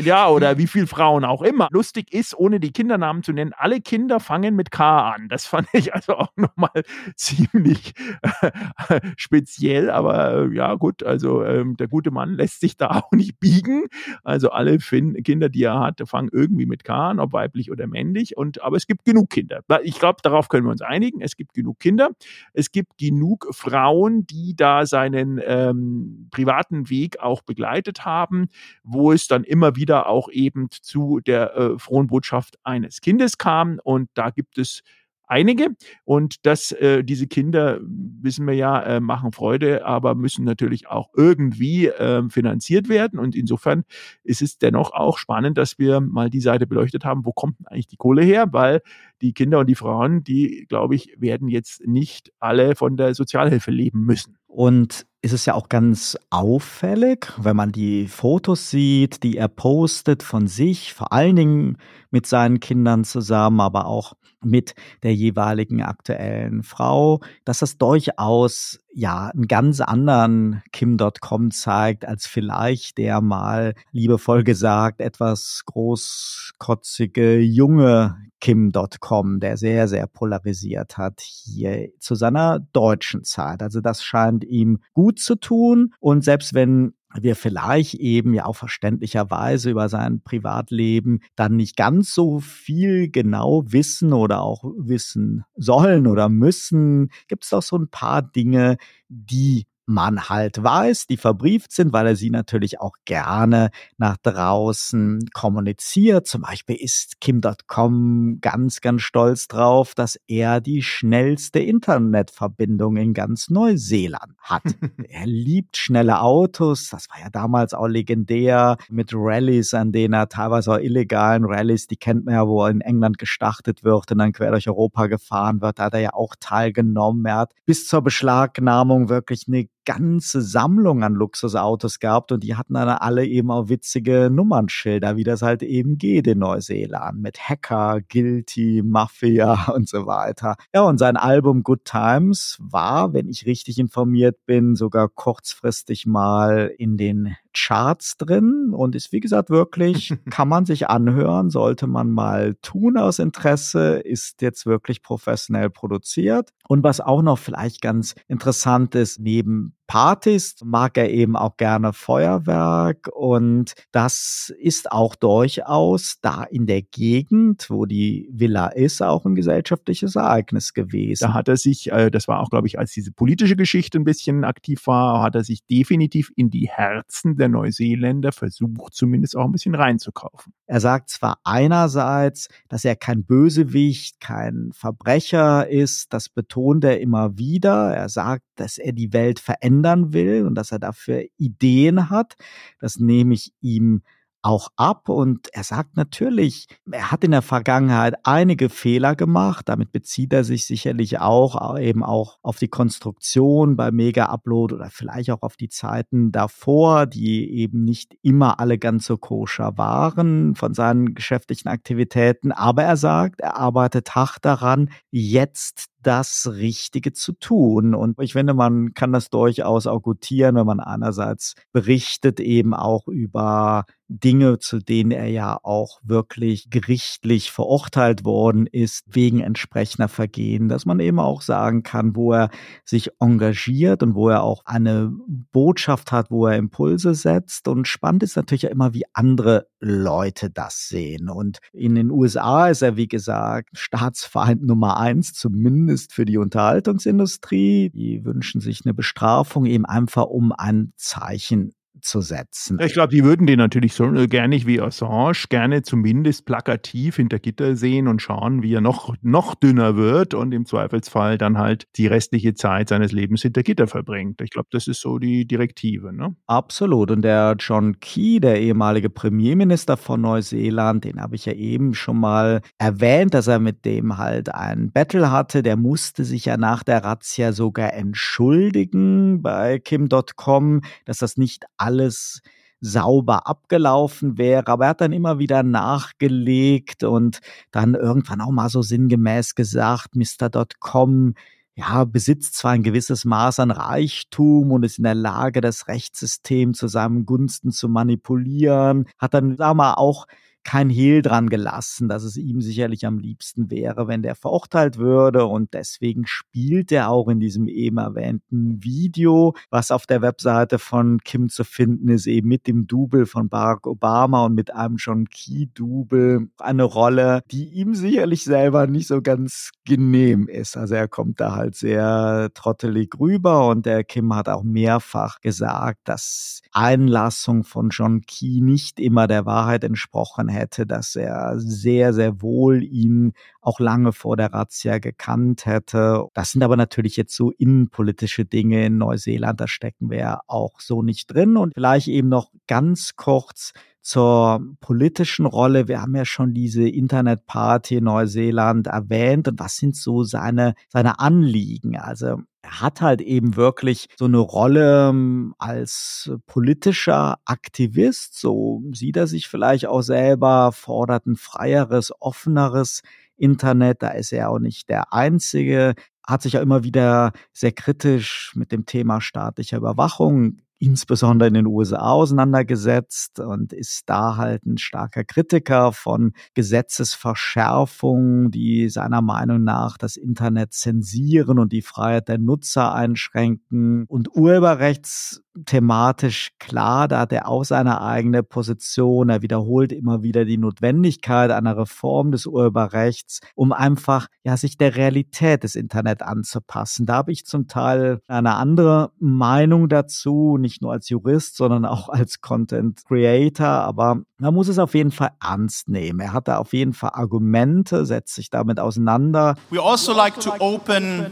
Ja, 0.00 0.28
oder 0.28 0.58
wie 0.58 0.66
viele 0.66 0.86
Frauen 0.86 1.24
auch 1.24 1.42
immer. 1.42 1.68
Lustig 1.70 2.12
ist, 2.12 2.36
ohne 2.36 2.60
die 2.60 2.70
Kindernamen 2.70 3.22
zu 3.22 3.32
nennen, 3.32 3.52
alle 3.56 3.80
Kinder 3.80 4.20
fangen 4.20 4.54
mit 4.54 4.70
K 4.70 5.12
an. 5.12 5.28
Das 5.28 5.46
fand 5.46 5.68
ich 5.72 5.94
also 5.94 6.14
auch 6.14 6.30
nochmal 6.36 6.82
ziemlich 7.16 7.94
äh, 8.22 9.00
speziell, 9.16 9.90
aber 9.90 10.48
äh, 10.50 10.54
ja, 10.54 10.74
gut, 10.74 11.02
also 11.02 11.44
ähm, 11.44 11.76
der 11.76 11.88
gute 11.88 12.10
Mann 12.10 12.34
lässt 12.34 12.60
sich 12.60 12.76
da 12.76 12.88
auch 12.90 13.12
nicht 13.12 13.40
biegen. 13.40 13.84
Also 14.22 14.50
alle 14.50 14.78
fin 14.80 15.22
Kinder, 15.22 15.48
die 15.48 15.64
er 15.64 15.80
hat, 15.80 16.02
fangen 16.06 16.28
irgendwie 16.32 16.66
mit 16.66 16.84
K 16.84 17.10
an, 17.10 17.20
ob 17.20 17.32
weiblich 17.32 17.70
oder 17.70 17.86
männlich. 17.86 18.36
Und 18.36 18.62
aber 18.66 18.76
es 18.76 18.88
gibt 18.88 19.04
genug 19.04 19.30
Kinder. 19.30 19.60
Ich 19.84 20.00
glaube, 20.00 20.18
darauf 20.24 20.48
können 20.48 20.66
wir 20.66 20.72
uns 20.72 20.82
einigen. 20.82 21.20
Es 21.20 21.36
gibt 21.36 21.54
genug 21.54 21.78
Kinder. 21.78 22.10
Es 22.52 22.72
gibt 22.72 22.98
genug 22.98 23.46
Frauen, 23.52 24.26
die 24.26 24.56
da 24.56 24.86
seinen 24.86 25.40
ähm, 25.44 26.26
privaten 26.32 26.90
Weg 26.90 27.20
auch 27.20 27.42
begleitet 27.42 28.04
haben, 28.04 28.48
wo 28.82 29.12
es 29.12 29.28
dann 29.28 29.44
immer 29.44 29.76
wieder 29.76 30.08
auch 30.08 30.28
eben 30.32 30.66
zu 30.72 31.20
der 31.24 31.54
äh, 31.54 31.78
frohen 31.78 32.08
Botschaft 32.08 32.58
eines 32.64 33.00
Kindes 33.00 33.38
kam. 33.38 33.78
Und 33.84 34.10
da 34.14 34.30
gibt 34.30 34.58
es 34.58 34.82
einige. 35.26 35.68
Und 36.04 36.46
dass 36.46 36.72
äh, 36.72 37.04
diese 37.04 37.26
Kinder, 37.26 37.80
wissen 37.82 38.46
wir 38.46 38.54
ja, 38.54 38.82
äh, 38.82 39.00
machen 39.00 39.32
Freude, 39.32 39.84
aber 39.84 40.14
müssen 40.14 40.44
natürlich 40.44 40.88
auch 40.88 41.10
irgendwie 41.16 41.86
äh, 41.86 42.28
finanziert 42.28 42.88
werden. 42.88 43.18
Und 43.18 43.34
insofern 43.34 43.84
ist 44.24 44.42
es 44.42 44.58
dennoch 44.58 44.92
auch 44.92 45.18
spannend, 45.18 45.58
dass 45.58 45.78
wir 45.78 46.00
mal 46.00 46.30
die 46.30 46.40
Seite 46.40 46.66
beleuchtet 46.66 47.04
haben, 47.04 47.24
wo 47.24 47.32
kommt 47.32 47.58
denn 47.58 47.66
eigentlich 47.66 47.88
die 47.88 47.96
Kohle 47.96 48.22
her? 48.22 48.46
Weil 48.52 48.82
die 49.20 49.32
Kinder 49.32 49.60
und 49.60 49.66
die 49.66 49.74
Frauen, 49.74 50.24
die, 50.24 50.66
glaube 50.68 50.94
ich, 50.94 51.14
werden 51.18 51.48
jetzt 51.48 51.86
nicht 51.86 52.32
alle 52.38 52.76
von 52.76 52.96
der 52.96 53.14
Sozialhilfe 53.14 53.70
leben 53.70 54.04
müssen. 54.04 54.36
Und 54.46 55.06
ist 55.22 55.32
es 55.32 55.44
ja 55.44 55.54
auch 55.54 55.68
ganz 55.68 56.16
auffällig, 56.30 57.26
wenn 57.36 57.56
man 57.56 57.72
die 57.72 58.06
Fotos 58.06 58.70
sieht, 58.70 59.22
die 59.22 59.36
er 59.36 59.48
postet 59.48 60.22
von 60.22 60.46
sich, 60.46 60.94
vor 60.94 61.12
allen 61.12 61.36
Dingen 61.36 61.78
mit 62.10 62.26
seinen 62.26 62.60
Kindern 62.60 63.04
zusammen, 63.04 63.60
aber 63.60 63.86
auch 63.86 64.14
mit 64.46 64.74
der 65.02 65.14
jeweiligen 65.14 65.82
aktuellen 65.82 66.62
Frau, 66.62 67.20
dass 67.44 67.58
das 67.58 67.78
durchaus 67.78 68.78
ja 68.94 69.26
einen 69.28 69.46
ganz 69.46 69.80
anderen 69.80 70.62
Kim.com 70.72 71.50
zeigt, 71.50 72.06
als 72.06 72.26
vielleicht 72.26 72.98
der 72.98 73.20
mal 73.20 73.74
liebevoll 73.92 74.42
gesagt 74.42 75.00
etwas 75.00 75.62
großkotzige 75.66 77.38
junge 77.38 78.16
Kim.com, 78.40 79.40
der 79.40 79.56
sehr, 79.56 79.88
sehr 79.88 80.06
polarisiert 80.06 80.98
hat 80.98 81.20
hier 81.20 81.88
zu 82.00 82.14
seiner 82.14 82.60
deutschen 82.72 83.24
Zeit. 83.24 83.62
Also 83.62 83.80
das 83.80 84.02
scheint 84.02 84.44
ihm 84.44 84.78
gut 84.92 85.18
zu 85.18 85.36
tun. 85.36 85.94
Und 86.00 86.22
selbst 86.22 86.54
wenn 86.54 86.94
wir 87.22 87.36
vielleicht 87.36 87.94
eben 87.94 88.34
ja 88.34 88.46
auch 88.46 88.56
verständlicherweise 88.56 89.70
über 89.70 89.88
sein 89.88 90.20
Privatleben 90.22 91.20
dann 91.34 91.56
nicht 91.56 91.76
ganz 91.76 92.14
so 92.14 92.40
viel 92.40 93.10
genau 93.10 93.64
wissen 93.66 94.12
oder 94.12 94.42
auch 94.42 94.64
wissen 94.76 95.44
sollen 95.56 96.06
oder 96.06 96.28
müssen, 96.28 97.10
gibt 97.28 97.44
es 97.44 97.50
doch 97.50 97.62
so 97.62 97.76
ein 97.76 97.88
paar 97.88 98.22
Dinge, 98.22 98.76
die 99.08 99.66
man 99.86 100.28
halt 100.28 100.62
weiß, 100.62 101.06
die 101.06 101.16
verbrieft 101.16 101.72
sind, 101.72 101.92
weil 101.92 102.08
er 102.08 102.16
sie 102.16 102.30
natürlich 102.30 102.80
auch 102.80 102.94
gerne 103.04 103.70
nach 103.96 104.16
draußen 104.18 105.28
kommuniziert. 105.32 106.26
Zum 106.26 106.42
Beispiel 106.42 106.76
ist 106.76 107.20
Kim.com 107.20 108.38
ganz, 108.40 108.80
ganz 108.80 109.02
stolz 109.02 109.46
drauf, 109.46 109.94
dass 109.94 110.18
er 110.26 110.60
die 110.60 110.82
schnellste 110.82 111.60
Internetverbindung 111.60 112.96
in 112.96 113.14
ganz 113.14 113.48
Neuseeland 113.48 114.34
hat. 114.38 114.62
er 115.08 115.26
liebt 115.26 115.76
schnelle 115.76 116.20
Autos. 116.20 116.88
Das 116.90 117.08
war 117.10 117.20
ja 117.20 117.30
damals 117.30 117.72
auch 117.72 117.86
legendär 117.86 118.76
mit 118.90 119.12
Rallyes, 119.14 119.72
an 119.72 119.92
denen 119.92 120.14
er 120.14 120.28
teilweise 120.28 120.72
auch 120.72 120.78
illegalen 120.78 121.44
Rallyes, 121.44 121.86
die 121.86 121.96
kennt 121.96 122.24
man 122.24 122.34
ja, 122.34 122.46
wo 122.46 122.64
er 122.64 122.70
in 122.70 122.80
England 122.80 123.18
gestartet 123.18 123.84
wird 123.84 124.10
und 124.10 124.18
dann 124.18 124.32
quer 124.32 124.50
durch 124.50 124.68
Europa 124.68 125.06
gefahren 125.06 125.60
wird. 125.60 125.78
Da 125.78 125.84
hat 125.84 125.94
er 125.94 126.00
ja 126.00 126.12
auch 126.12 126.34
teilgenommen. 126.40 127.24
Er 127.24 127.36
hat 127.36 127.52
bis 127.64 127.86
zur 127.86 128.02
Beschlagnahmung 128.02 129.08
wirklich 129.08 129.44
eine 129.46 129.68
ganze 129.86 130.42
Sammlung 130.42 131.02
an 131.02 131.14
Luxusautos 131.14 132.00
gehabt 132.00 132.32
und 132.32 132.42
die 132.42 132.56
hatten 132.56 132.74
dann 132.74 132.88
alle 132.88 133.24
eben 133.24 133.50
auch 133.50 133.70
witzige 133.70 134.28
Nummernschilder, 134.30 135.16
wie 135.16 135.24
das 135.24 135.40
halt 135.40 135.62
eben 135.62 135.96
geht 135.96 136.26
in 136.26 136.40
Neuseeland 136.40 137.22
mit 137.22 137.38
Hacker, 137.38 138.00
Guilty, 138.06 138.82
Mafia 138.84 139.70
und 139.74 139.88
so 139.88 140.06
weiter. 140.06 140.56
Ja, 140.74 140.82
und 140.82 140.98
sein 140.98 141.16
Album 141.16 141.62
Good 141.62 141.84
Times 141.84 142.58
war, 142.60 143.14
wenn 143.14 143.28
ich 143.28 143.46
richtig 143.46 143.78
informiert 143.78 144.44
bin, 144.44 144.74
sogar 144.74 145.08
kurzfristig 145.08 146.04
mal 146.04 146.72
in 146.76 146.96
den 146.98 147.36
Charts 147.56 148.18
drin 148.18 148.72
und 148.74 148.94
ist, 148.94 149.12
wie 149.12 149.20
gesagt, 149.20 149.48
wirklich, 149.48 150.14
kann 150.30 150.48
man 150.48 150.66
sich 150.66 150.88
anhören, 150.90 151.48
sollte 151.48 151.86
man 151.86 152.10
mal 152.10 152.56
tun 152.60 152.98
aus 152.98 153.18
Interesse, 153.18 153.98
ist 153.98 154.42
jetzt 154.42 154.66
wirklich 154.66 155.02
professionell 155.02 155.70
produziert. 155.70 156.50
Und 156.68 156.82
was 156.82 157.00
auch 157.00 157.22
noch 157.22 157.38
vielleicht 157.38 157.80
ganz 157.80 158.14
interessant 158.28 158.94
ist, 158.94 159.20
neben 159.20 159.75
Partys 159.86 160.56
mag 160.64 160.98
er 160.98 161.10
eben 161.10 161.36
auch 161.36 161.56
gerne 161.56 161.92
Feuerwerk 161.92 163.08
und 163.14 163.74
das 163.92 164.52
ist 164.58 164.90
auch 164.90 165.14
durchaus 165.14 166.18
da 166.22 166.42
in 166.44 166.66
der 166.66 166.82
Gegend, 166.82 167.70
wo 167.70 167.86
die 167.86 168.28
Villa 168.32 168.68
ist, 168.68 169.02
auch 169.02 169.24
ein 169.24 169.34
gesellschaftliches 169.34 170.16
Ereignis 170.16 170.74
gewesen. 170.74 171.24
Da 171.24 171.34
hat 171.34 171.48
er 171.48 171.56
sich, 171.56 171.92
äh, 171.92 172.10
das 172.10 172.26
war 172.28 172.40
auch, 172.40 172.50
glaube 172.50 172.66
ich, 172.66 172.78
als 172.78 172.92
diese 172.92 173.12
politische 173.12 173.56
Geschichte 173.56 173.98
ein 173.98 174.04
bisschen 174.04 174.44
aktiv 174.44 174.86
war, 174.86 175.22
hat 175.22 175.34
er 175.34 175.44
sich 175.44 175.64
definitiv 175.66 176.32
in 176.36 176.50
die 176.50 176.68
Herzen 176.68 177.36
der 177.36 177.48
Neuseeländer 177.48 178.32
versucht, 178.32 178.94
zumindest 178.94 179.36
auch 179.36 179.44
ein 179.44 179.52
bisschen 179.52 179.74
reinzukaufen. 179.74 180.52
Er 180.66 180.80
sagt 180.80 181.10
zwar 181.10 181.38
einerseits, 181.44 182.48
dass 182.68 182.84
er 182.84 182.96
kein 182.96 183.24
Bösewicht, 183.24 184.20
kein 184.20 184.70
Verbrecher 184.72 185.68
ist, 185.68 186.12
das 186.12 186.28
betont 186.28 186.84
er 186.84 187.00
immer 187.00 187.38
wieder. 187.38 187.94
Er 187.94 188.08
sagt, 188.08 188.45
dass 188.60 188.78
er 188.78 188.92
die 188.92 189.12
Welt 189.12 189.38
verändern 189.38 190.12
will 190.12 190.46
und 190.46 190.54
dass 190.54 190.72
er 190.72 190.78
dafür 190.78 191.24
Ideen 191.36 192.10
hat. 192.10 192.34
Das 192.80 192.98
nehme 192.98 193.34
ich 193.34 193.52
ihm 193.60 194.02
auch 194.46 194.68
ab 194.76 195.08
und 195.08 195.48
er 195.52 195.64
sagt 195.64 195.96
natürlich, 195.96 196.68
er 196.88 197.10
hat 197.10 197.24
in 197.24 197.32
der 197.32 197.42
Vergangenheit 197.42 198.14
einige 198.22 198.68
Fehler 198.68 199.16
gemacht. 199.16 199.68
Damit 199.68 199.90
bezieht 199.90 200.32
er 200.32 200.44
sich 200.44 200.66
sicherlich 200.66 201.18
auch 201.18 201.76
eben 201.76 202.04
auch 202.04 202.38
auf 202.42 202.58
die 202.58 202.68
Konstruktion 202.68 203.74
bei 203.74 203.90
Mega 203.90 204.26
Upload 204.26 204.72
oder 204.72 204.88
vielleicht 204.90 205.32
auch 205.32 205.42
auf 205.42 205.56
die 205.56 205.68
Zeiten 205.68 206.30
davor, 206.30 207.06
die 207.06 207.50
eben 207.54 207.82
nicht 207.82 208.16
immer 208.22 208.60
alle 208.60 208.78
ganz 208.78 209.06
so 209.06 209.16
koscher 209.16 209.76
waren 209.78 210.54
von 210.54 210.74
seinen 210.74 211.16
geschäftlichen 211.16 211.68
Aktivitäten. 211.68 212.52
Aber 212.52 212.84
er 212.84 212.96
sagt, 212.96 213.40
er 213.40 213.56
arbeitet 213.56 214.14
hart 214.14 214.44
daran, 214.44 214.90
jetzt 215.10 215.88
das 216.06 216.48
Richtige 216.52 217.12
zu 217.12 217.32
tun. 217.32 217.94
Und 217.94 218.20
ich 218.20 218.34
finde, 218.34 218.54
man 218.54 218.94
kann 218.94 219.12
das 219.12 219.28
durchaus 219.28 219.88
auch 219.88 220.00
gutieren, 220.00 220.54
wenn 220.54 220.66
man 220.66 220.78
einerseits 220.78 221.54
berichtet 221.72 222.38
eben 222.38 222.74
auch 222.74 223.08
über 223.08 223.84
Dinge, 224.08 224.58
zu 224.58 224.78
denen 224.78 225.10
er 225.10 225.26
ja 225.26 225.58
auch 225.64 225.98
wirklich 226.04 226.70
gerichtlich 226.70 227.50
verurteilt 227.50 228.24
worden 228.24 228.68
ist 228.68 229.02
wegen 229.06 229.40
entsprechender 229.40 230.08
Vergehen, 230.08 230.68
dass 230.68 230.86
man 230.86 231.00
eben 231.00 231.18
auch 231.18 231.42
sagen 231.42 231.82
kann, 231.82 232.14
wo 232.14 232.32
er 232.32 232.50
sich 232.84 233.10
engagiert 233.18 234.04
und 234.04 234.14
wo 234.14 234.28
er 234.28 234.44
auch 234.44 234.62
eine 234.64 235.12
Botschaft 235.26 236.12
hat, 236.12 236.30
wo 236.30 236.46
er 236.46 236.56
Impulse 236.56 237.14
setzt. 237.14 237.66
Und 237.66 237.88
spannend 237.88 238.22
ist 238.22 238.36
natürlich 238.36 238.64
immer, 238.64 238.94
wie 238.94 239.04
andere 239.12 239.66
Leute 239.80 240.50
das 240.50 240.88
sehen. 240.88 241.28
Und 241.28 241.58
in 241.72 241.94
den 241.94 242.10
USA 242.10 242.68
ist 242.68 242.82
er, 242.82 242.96
wie 242.96 243.08
gesagt, 243.08 243.70
Staatsfeind 243.74 244.64
Nummer 244.64 244.98
eins, 244.98 245.34
zumindest 245.34 246.12
für 246.12 246.24
die 246.24 246.38
Unterhaltungsindustrie. 246.38 247.90
Die 247.90 248.24
wünschen 248.24 248.60
sich 248.60 248.82
eine 248.84 248.94
Bestrafung 248.94 249.66
eben 249.66 249.84
einfach, 249.84 250.26
um 250.26 250.52
ein 250.52 250.92
Zeichen 250.96 251.72
zu 252.00 252.20
setzen. 252.20 252.78
Ich 252.80 252.92
glaube, 252.92 253.14
die 253.14 253.24
würden 253.24 253.46
den 253.46 253.58
natürlich 253.58 253.94
so 253.94 254.04
äh, 254.04 254.26
gerne 254.26 254.56
wie 254.66 254.80
Assange 254.80 255.46
gerne 255.48 255.82
zumindest 255.82 256.46
plakativ 256.46 257.16
hinter 257.16 257.38
Gitter 257.38 257.76
sehen 257.76 258.08
und 258.08 258.22
schauen, 258.22 258.62
wie 258.62 258.74
er 258.74 258.80
noch, 258.80 259.14
noch 259.22 259.54
dünner 259.54 259.96
wird 259.96 260.34
und 260.34 260.52
im 260.52 260.66
Zweifelsfall 260.66 261.38
dann 261.38 261.58
halt 261.58 261.84
die 261.96 262.06
restliche 262.06 262.54
Zeit 262.54 262.88
seines 262.88 263.12
Lebens 263.12 263.42
hinter 263.42 263.62
Gitter 263.62 263.86
verbringt. 263.86 264.40
Ich 264.40 264.50
glaube, 264.50 264.68
das 264.70 264.86
ist 264.86 265.00
so 265.00 265.18
die 265.18 265.46
Direktive. 265.46 266.12
Ne? 266.12 266.34
Absolut. 266.46 267.10
Und 267.10 267.22
der 267.22 267.56
John 267.58 267.98
Key, 268.00 268.40
der 268.40 268.60
ehemalige 268.60 269.10
Premierminister 269.10 269.96
von 269.96 270.20
Neuseeland, 270.20 271.04
den 271.04 271.20
habe 271.20 271.34
ich 271.36 271.46
ja 271.46 271.52
eben 271.52 271.94
schon 271.94 272.18
mal 272.18 272.60
erwähnt, 272.78 273.34
dass 273.34 273.46
er 273.46 273.58
mit 273.58 273.84
dem 273.84 274.18
halt 274.18 274.54
ein 274.54 274.90
Battle 274.92 275.30
hatte. 275.30 275.62
Der 275.62 275.76
musste 275.76 276.24
sich 276.24 276.44
ja 276.46 276.56
nach 276.56 276.82
der 276.82 277.04
Razzia 277.04 277.52
sogar 277.52 277.92
entschuldigen 277.92 279.42
bei 279.42 279.78
Kim.com, 279.78 280.82
dass 281.04 281.18
das 281.18 281.36
nicht 281.36 281.64
alles 281.86 282.40
sauber 282.80 283.46
abgelaufen 283.46 284.38
wäre. 284.38 284.66
Aber 284.68 284.84
er 284.84 284.90
hat 284.90 285.00
dann 285.00 285.12
immer 285.12 285.38
wieder 285.38 285.62
nachgelegt 285.62 287.04
und 287.04 287.40
dann 287.70 287.94
irgendwann 287.94 288.40
auch 288.40 288.50
mal 288.50 288.68
so 288.68 288.82
sinngemäß 288.82 289.54
gesagt, 289.54 290.14
Mr.com 290.14 291.34
ja, 291.78 292.04
besitzt 292.04 292.56
zwar 292.56 292.72
ein 292.72 292.82
gewisses 292.82 293.26
Maß 293.26 293.60
an 293.60 293.70
Reichtum 293.70 294.72
und 294.72 294.82
ist 294.82 294.96
in 294.96 295.04
der 295.04 295.14
Lage, 295.14 295.60
das 295.60 295.88
Rechtssystem 295.88 296.72
zu 296.72 296.88
seinem 296.88 297.26
Gunsten 297.26 297.70
zu 297.70 297.88
manipulieren, 297.90 299.06
hat 299.18 299.34
dann, 299.34 299.56
sag 299.56 299.74
mal, 299.76 299.94
auch 299.94 300.26
kein 300.66 300.90
Hehl 300.90 301.22
dran 301.22 301.48
gelassen, 301.48 302.08
dass 302.08 302.24
es 302.24 302.36
ihm 302.36 302.60
sicherlich 302.60 303.06
am 303.06 303.18
liebsten 303.18 303.70
wäre, 303.70 304.08
wenn 304.08 304.22
der 304.22 304.34
verurteilt 304.34 304.98
würde. 304.98 305.46
Und 305.46 305.74
deswegen 305.74 306.26
spielt 306.26 306.90
er 306.90 307.08
auch 307.08 307.28
in 307.28 307.38
diesem 307.38 307.68
eben 307.68 307.98
erwähnten 307.98 308.82
Video, 308.82 309.54
was 309.70 309.92
auf 309.92 310.06
der 310.06 310.22
Webseite 310.22 310.80
von 310.80 311.20
Kim 311.20 311.48
zu 311.48 311.62
finden 311.62 312.08
ist, 312.08 312.26
eben 312.26 312.48
mit 312.48 312.66
dem 312.66 312.88
Double 312.88 313.26
von 313.26 313.48
Barack 313.48 313.86
Obama 313.86 314.44
und 314.44 314.56
mit 314.56 314.74
einem 314.74 314.96
John 314.96 315.28
Key-Double 315.28 316.48
eine 316.58 316.82
Rolle, 316.82 317.42
die 317.52 317.68
ihm 317.68 317.94
sicherlich 317.94 318.42
selber 318.42 318.88
nicht 318.88 319.06
so 319.06 319.22
ganz 319.22 319.70
genehm 319.84 320.48
ist. 320.48 320.76
Also 320.76 320.96
er 320.96 321.06
kommt 321.06 321.38
da 321.38 321.54
halt 321.54 321.76
sehr 321.76 322.50
trottelig 322.54 323.14
rüber 323.20 323.68
und 323.68 323.86
der 323.86 324.02
Kim 324.02 324.34
hat 324.34 324.48
auch 324.48 324.64
mehrfach 324.64 325.40
gesagt, 325.40 326.08
dass 326.08 326.62
Einlassung 326.72 327.62
von 327.62 327.90
John 327.90 328.22
Key 328.22 328.60
nicht 328.60 328.98
immer 328.98 329.28
der 329.28 329.46
Wahrheit 329.46 329.84
entsprochen 329.84 330.55
hätte, 330.56 330.86
dass 330.86 331.14
er 331.14 331.54
sehr, 331.58 332.12
sehr 332.12 332.42
wohl 332.42 332.82
ihn 332.82 333.32
auch 333.60 333.78
lange 333.78 334.12
vor 334.12 334.36
der 334.36 334.52
Razzia 334.52 334.98
gekannt 334.98 335.66
hätte. 335.66 336.24
Das 336.34 336.52
sind 336.52 336.62
aber 336.62 336.76
natürlich 336.76 337.16
jetzt 337.16 337.36
so 337.36 337.52
innenpolitische 337.52 338.44
Dinge 338.44 338.86
in 338.86 338.98
Neuseeland, 338.98 339.60
da 339.60 339.68
stecken 339.68 340.10
wir 340.10 340.18
ja 340.18 340.40
auch 340.46 340.80
so 340.80 341.02
nicht 341.02 341.32
drin. 341.32 341.56
Und 341.56 341.74
vielleicht 341.74 342.08
eben 342.08 342.28
noch 342.28 342.50
ganz 342.66 343.16
kurz 343.16 343.72
zur 344.06 344.60
politischen 344.80 345.46
Rolle. 345.46 345.88
Wir 345.88 346.00
haben 346.00 346.14
ja 346.14 346.24
schon 346.24 346.54
diese 346.54 346.88
Internetparty 346.88 347.96
in 347.96 348.04
Neuseeland 348.04 348.86
erwähnt. 348.86 349.48
Und 349.48 349.58
was 349.58 349.76
sind 349.76 349.96
so 349.96 350.22
seine, 350.22 350.74
seine 350.88 351.18
Anliegen? 351.18 351.96
Also 351.96 352.38
hat 352.66 353.00
halt 353.00 353.20
eben 353.20 353.56
wirklich 353.56 354.08
so 354.16 354.26
eine 354.26 354.38
Rolle 354.38 355.10
ähm, 355.10 355.54
als 355.58 356.30
politischer 356.46 357.38
Aktivist. 357.44 358.38
So 358.38 358.82
sieht 358.92 359.16
er 359.16 359.26
sich 359.26 359.48
vielleicht 359.48 359.86
auch 359.86 360.02
selber, 360.02 360.72
fordert 360.72 361.26
ein 361.26 361.36
freieres, 361.36 362.12
offeneres 362.20 363.02
Internet. 363.36 364.02
Da 364.02 364.08
ist 364.08 364.32
er 364.32 364.50
auch 364.50 364.58
nicht 364.58 364.88
der 364.88 365.12
Einzige 365.12 365.94
hat 366.26 366.42
sich 366.42 366.54
ja 366.54 366.60
immer 366.60 366.82
wieder 366.82 367.32
sehr 367.52 367.72
kritisch 367.72 368.52
mit 368.56 368.72
dem 368.72 368.84
Thema 368.84 369.20
staatlicher 369.20 369.76
Überwachung 369.76 370.58
insbesondere 370.78 371.48
in 371.48 371.54
den 371.54 371.66
USA 371.66 372.10
auseinandergesetzt 372.10 373.40
und 373.40 373.72
ist 373.72 374.08
da 374.08 374.36
halt 374.36 374.66
ein 374.66 374.78
starker 374.78 375.24
Kritiker 375.24 375.92
von 375.92 376.32
Gesetzesverschärfungen, 376.54 378.50
die 378.50 378.88
seiner 378.88 379.22
Meinung 379.22 379.64
nach 379.64 379.96
das 379.96 380.16
Internet 380.16 380.72
zensieren 380.72 381.58
und 381.58 381.72
die 381.72 381.82
Freiheit 381.82 382.28
der 382.28 382.38
Nutzer 382.38 382.94
einschränken 382.94 384.04
und 384.06 384.34
Urheberrechts 384.34 385.42
thematisch 385.64 386.50
klar, 386.58 387.08
da 387.08 387.20
hat 387.20 387.32
er 387.32 387.48
auch 387.48 387.64
seine 387.64 388.00
eigene 388.00 388.42
Position. 388.42 389.28
Er 389.28 389.42
wiederholt 389.42 389.92
immer 389.92 390.22
wieder 390.22 390.44
die 390.44 390.58
Notwendigkeit 390.58 391.50
einer 391.50 391.76
Reform 391.76 392.32
des 392.32 392.46
Urheberrechts, 392.46 393.40
um 393.54 393.72
einfach 393.72 394.26
ja 394.44 394.56
sich 394.56 394.76
der 394.76 394.96
Realität 394.96 395.62
des 395.62 395.74
Internet 395.74 396.22
anzupassen. 396.22 397.06
Da 397.06 397.14
habe 397.14 397.32
ich 397.32 397.46
zum 397.46 397.68
Teil 397.68 398.20
eine 398.28 398.54
andere 398.54 399.12
Meinung 399.18 399.88
dazu, 399.88 400.58
nicht 400.58 400.82
nur 400.82 400.92
als 400.92 401.08
Jurist, 401.08 401.56
sondern 401.56 401.84
auch 401.84 402.08
als 402.08 402.40
Content 402.40 403.04
Creator. 403.06 403.66
Aber 403.66 404.20
man 404.38 404.54
muss 404.54 404.68
es 404.68 404.78
auf 404.78 404.94
jeden 404.94 405.10
Fall 405.10 405.30
ernst 405.42 405.88
nehmen. 405.88 406.20
Er 406.20 406.32
hat 406.32 406.48
da 406.48 406.58
auf 406.58 406.72
jeden 406.72 406.92
Fall 406.92 407.10
Argumente, 407.14 408.04
setzt 408.04 408.34
sich 408.34 408.50
damit 408.50 408.78
auseinander. 408.78 409.54
We 409.70 409.82
also 409.82 410.12
like 410.12 410.38
to 410.40 410.52
open 410.58 411.26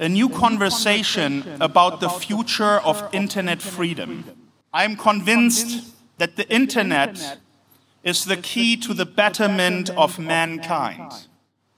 a 0.00 0.08
new 0.08 0.30
conversation 0.30 1.44
about 1.60 2.00
the 2.00 2.08
future 2.08 2.80
of 2.80 3.06
internet 3.12 3.60
freedom. 3.60 4.24
I 4.72 4.84
am 4.84 4.96
convinced 4.96 5.94
that 6.16 6.36
the 6.36 6.48
internet 6.48 7.38
is 8.02 8.24
the 8.24 8.38
key 8.38 8.78
to 8.78 8.94
the 8.94 9.04
betterment 9.04 9.90
of 9.90 10.18
mankind. 10.18 11.12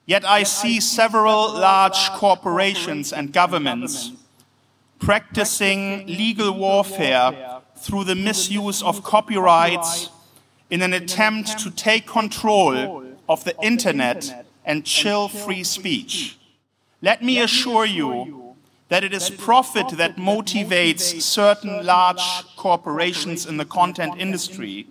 Yet 0.07 0.25
I 0.25 0.45
see 0.45 0.79
several 0.79 1.53
large 1.53 2.11
corporations 2.11 3.13
and 3.13 3.33
governments 3.33 4.13
practicing 5.01 6.07
legal 6.07 6.53
warfare 6.53 7.61
through 7.77 8.05
the 8.05 8.15
misuse 8.15 8.85
of 8.85 9.03
copyrights 9.03 10.11
in 10.71 10.81
an 10.83 10.95
attempt 10.95 11.59
to 11.59 11.73
take 11.73 12.07
control 12.07 13.05
of 13.29 13.43
the 13.43 13.57
internet 13.61 14.47
and 14.65 14.85
chill 14.85 15.27
free 15.27 15.65
speech. 15.65 16.39
Let 17.05 17.21
me 17.21 17.41
assure 17.41 17.85
you 17.85 18.55
that 18.89 19.03
it 19.03 19.13
is 19.13 19.29
profit 19.29 19.99
that 19.99 20.17
motivates 20.17 21.21
certain 21.21 21.85
large 21.85 22.23
corporations 22.57 23.45
in 23.45 23.57
the 23.57 23.65
content 23.65 24.15
industry 24.19 24.87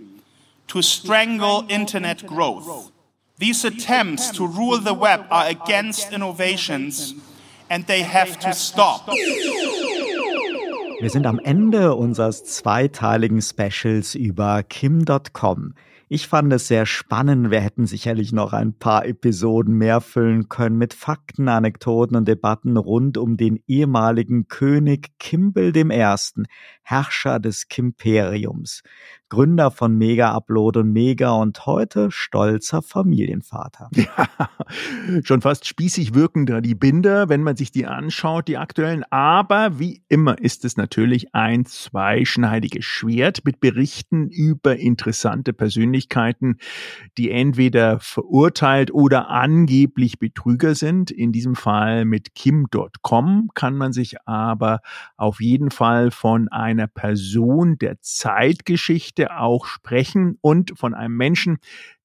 to 0.67 0.81
strangle 0.81 1.65
internet 1.69 2.27
growth. 2.27 2.91
These 3.37 3.63
attempts 3.63 4.29
to 4.31 4.45
rule 4.45 4.79
the 4.79 4.93
web 4.93 5.25
are 5.31 5.47
against 5.47 6.11
innovations 6.11 7.15
and 7.69 7.87
they 7.87 8.03
have 8.03 8.37
to 8.39 8.53
stop. 8.53 9.07
Wir 9.07 11.09
sind 11.09 11.25
am 11.25 11.39
Ende 11.39 11.95
unseres 11.95 12.43
zweiteiligen 12.43 13.41
Specials 13.41 14.15
über 14.15 14.63
Kim.com. 14.63 15.75
Ich 16.13 16.27
fand 16.27 16.51
es 16.51 16.67
sehr 16.67 16.85
spannend. 16.85 17.51
Wir 17.51 17.61
hätten 17.61 17.85
sicherlich 17.85 18.33
noch 18.33 18.51
ein 18.51 18.77
paar 18.77 19.05
Episoden 19.05 19.75
mehr 19.75 20.01
füllen 20.01 20.49
können 20.49 20.77
mit 20.77 20.93
Fakten, 20.93 21.47
Anekdoten 21.47 22.17
und 22.17 22.27
Debatten 22.27 22.75
rund 22.75 23.17
um 23.17 23.37
den 23.37 23.63
ehemaligen 23.65 24.49
König 24.49 25.17
Kimball 25.19 25.71
I., 25.73 26.15
Herrscher 26.83 27.39
des 27.39 27.69
Kimperiums, 27.69 28.83
Gründer 29.31 29.71
von 29.71 29.97
Mega 29.97 30.33
Upload 30.33 30.77
und 30.79 30.91
Mega 30.91 31.31
und 31.31 31.65
heute 31.65 32.11
stolzer 32.11 32.81
Familienvater. 32.81 33.89
Ja, 34.01 34.27
schon 35.23 35.41
fast 35.41 35.67
spießig 35.67 36.13
wirken 36.13 36.45
da 36.45 36.59
die 36.59 36.75
Binder, 36.75 37.29
wenn 37.29 37.43
man 37.43 37.55
sich 37.55 37.71
die 37.71 37.85
anschaut, 37.85 38.47
die 38.47 38.57
aktuellen. 38.57 39.03
Aber 39.09 39.79
wie 39.79 40.03
immer 40.09 40.39
ist 40.39 40.65
es 40.65 40.75
natürlich 40.75 41.33
ein 41.33 41.65
zweischneidiges 41.65 42.83
Schwert 42.83 43.45
mit 43.45 43.59
Berichten 43.59 44.29
über 44.29 44.77
interessante 44.77 45.53
Persönlichkeiten, 45.53 46.57
die 47.17 47.31
entweder 47.31 47.99
verurteilt 47.99 48.93
oder 48.93 49.29
angeblich 49.29 50.19
Betrüger 50.19 50.73
sind. 50.75 51.11
In 51.11 51.31
diesem 51.31 51.55
Fall 51.55 52.05
mit 52.05 52.33
Kim.com 52.33 53.49
kann 53.53 53.75
man 53.77 53.93
sich 53.93 54.15
aber 54.25 54.81
auf 55.15 55.41
jeden 55.41 55.69
Fall 55.69 56.11
von 56.11 56.47
einer 56.49 56.87
Person 56.87 57.77
der 57.77 58.01
Zeitgeschichte 58.01 59.20
auch 59.29 59.65
sprechen 59.65 60.37
und 60.41 60.77
von 60.77 60.93
einem 60.93 61.15
Menschen, 61.15 61.59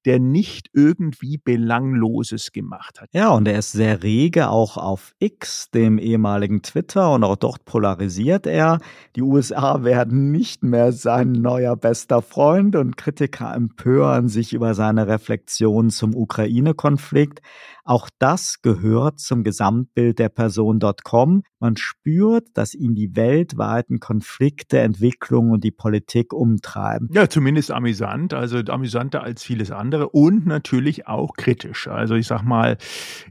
der 0.07 0.19
nicht 0.19 0.69
irgendwie 0.71 1.37
Belangloses 1.37 2.53
gemacht 2.53 3.01
hat. 3.01 3.09
Ja, 3.11 3.31
und 3.31 3.45
er 3.45 3.59
ist 3.59 3.73
sehr 3.73 4.03
rege 4.03 4.49
auch 4.49 4.77
auf 4.77 5.13
X, 5.19 5.69
dem 5.69 5.97
ehemaligen 5.97 6.61
Twitter, 6.61 7.13
und 7.13 7.25
auch 7.25 7.35
dort 7.35 7.65
polarisiert 7.65 8.47
er. 8.47 8.79
Die 9.17 9.21
USA 9.21 9.83
werden 9.83 10.31
nicht 10.31 10.63
mehr 10.63 10.93
sein 10.93 11.33
neuer 11.33 11.75
bester 11.75 12.21
Freund 12.21 12.77
und 12.77 12.95
Kritiker 12.95 13.53
empören 13.53 14.29
sich 14.29 14.53
über 14.53 14.73
seine 14.75 15.07
Reflexion 15.07 15.89
zum 15.89 16.15
Ukraine-Konflikt. 16.15 17.41
Auch 17.87 18.09
das 18.19 18.61
gehört 18.61 19.21
zum 19.21 19.45
Gesamtbild 19.45 20.19
der 20.19 20.27
Person.com. 20.27 21.43
Man 21.59 21.77
spürt, 21.77 22.49
dass 22.53 22.73
ihn 22.73 22.95
die 22.95 23.15
weltweiten 23.15 24.01
Konflikte, 24.01 24.79
Entwicklungen 24.79 25.53
und 25.53 25.63
die 25.63 25.71
Politik 25.71 26.33
umtreiben. 26.33 27.07
Ja, 27.13 27.29
zumindest 27.29 27.71
amüsant, 27.71 28.33
also 28.33 28.57
amüsanter 28.57 29.23
als 29.23 29.41
vieles 29.41 29.71
andere 29.71 29.96
und 30.05 30.45
natürlich 30.45 31.07
auch 31.07 31.33
kritisch. 31.35 31.87
Also 31.87 32.15
ich 32.15 32.27
sag 32.27 32.43
mal, 32.43 32.77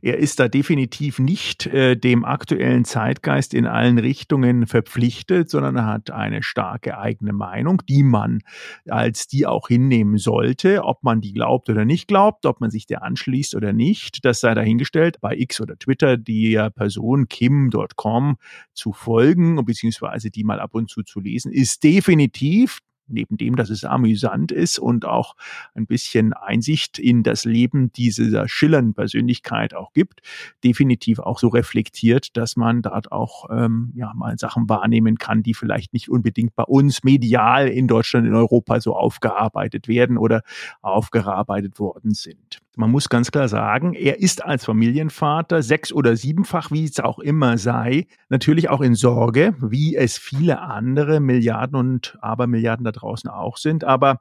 er 0.03 0.19
ist 0.19 0.41
da 0.41 0.49
definitiv 0.49 1.19
nicht 1.19 1.67
äh, 1.67 1.97
dem 1.97 2.25
aktuellen 2.25 2.85
Zeitgeist 2.85 3.55
in 3.55 3.67
allen 3.67 3.99
Richtungen 3.99 4.67
verpflichtet, 4.67 5.51
sondern 5.51 5.77
er 5.77 5.87
hat 5.87 6.11
eine 6.11 6.43
starke 6.43 6.99
eigene 6.99 7.33
Meinung, 7.33 7.83
die 7.89 8.03
man 8.03 8.41
als 8.89 9.27
die 9.27 9.47
auch 9.47 9.69
hinnehmen 9.69 10.19
sollte, 10.19 10.85
ob 10.85 11.03
man 11.03 11.21
die 11.21 11.33
glaubt 11.33 11.69
oder 11.71 11.85
nicht 11.85 12.09
glaubt, 12.09 12.47
ob 12.47 12.61
man 12.61 12.71
sich 12.71 12.87
der 12.87 13.03
anschließt 13.03 13.55
oder 13.55 13.73
nicht. 13.73 14.25
Das 14.25 14.41
sei 14.41 14.55
dahingestellt, 14.55 15.21
bei 15.21 15.37
X 15.37 15.61
oder 15.61 15.79
Twitter 15.79 16.17
der 16.17 16.71
Person 16.71 17.29
Kim.com 17.29 18.37
zu 18.75 18.93
folgen, 18.93 19.65
beziehungsweise 19.65 20.31
die 20.31 20.45
mal 20.45 20.61
ab 20.61 20.75
und 20.75 20.91
zu 20.91 21.03
zu 21.03 21.21
lesen, 21.21 21.53
ist 21.53 21.83
definitiv 21.85 22.81
neben 23.09 23.37
dem, 23.37 23.57
dass 23.57 23.71
es 23.71 23.85
amüsant 23.85 24.53
ist 24.53 24.79
und 24.79 25.05
auch 25.05 25.37
ein 25.75 25.87
bisschen 25.87 26.33
Einsicht 26.33 26.99
in 26.99 27.23
das 27.23 27.45
Leben 27.45 27.93
dieser 27.93 28.49
schillernden 28.49 28.95
Persönlichkeit 28.95 29.75
auch 29.75 29.93
gibt, 29.93 30.21
definitiv 30.65 31.19
auch 31.19 31.39
so 31.39 31.49
reflektiert, 31.49 32.37
dass 32.37 32.57
man 32.57 32.83
dort 32.83 33.13
auch 33.13 33.47
ähm, 33.51 33.93
ja 33.95 34.13
mal 34.15 34.39
Sachen 34.39 34.69
wahrnehmen 34.69 35.19
kann, 35.19 35.43
die 35.43 35.55
vielleicht 35.55 35.93
nicht 35.93 36.09
unbedingt 36.09 36.55
bei 36.55 36.65
uns 36.65 37.05
medial 37.05 37.69
in 37.69 37.87
Deutschland, 37.89 38.27
in 38.27 38.35
Europa 38.35 38.81
so 38.81 38.95
aufgearbeitet 38.95 39.89
werden 39.89 40.19
oder 40.19 40.43
aufgearbeitet 40.83 41.79
worden 41.79 42.15
sind. 42.15 42.61
Man 42.79 42.91
muss 42.91 43.09
ganz 43.09 43.31
klar 43.31 43.49
sagen, 43.49 43.95
er 43.95 44.21
ist 44.21 44.45
als 44.45 44.67
Familienvater 44.67 45.63
sechs- 45.63 45.95
oder 45.95 46.15
siebenfach, 46.15 46.71
wie 46.71 46.85
es 46.85 47.01
auch 47.01 47.19
immer 47.19 47.57
sei, 47.57 48.07
natürlich 48.29 48.69
auch 48.69 48.83
in 48.83 48.95
Sorge, 48.95 49.55
wie 49.61 49.97
es 49.97 50.19
viele 50.19 50.61
andere 50.61 51.21
Milliarden 51.21 51.75
und 51.75 52.19
Abermilliarden 52.21 52.85
da 52.85 52.93
draußen 52.93 53.31
auch 53.31 53.57
sind. 53.57 53.85
Aber 53.85 54.21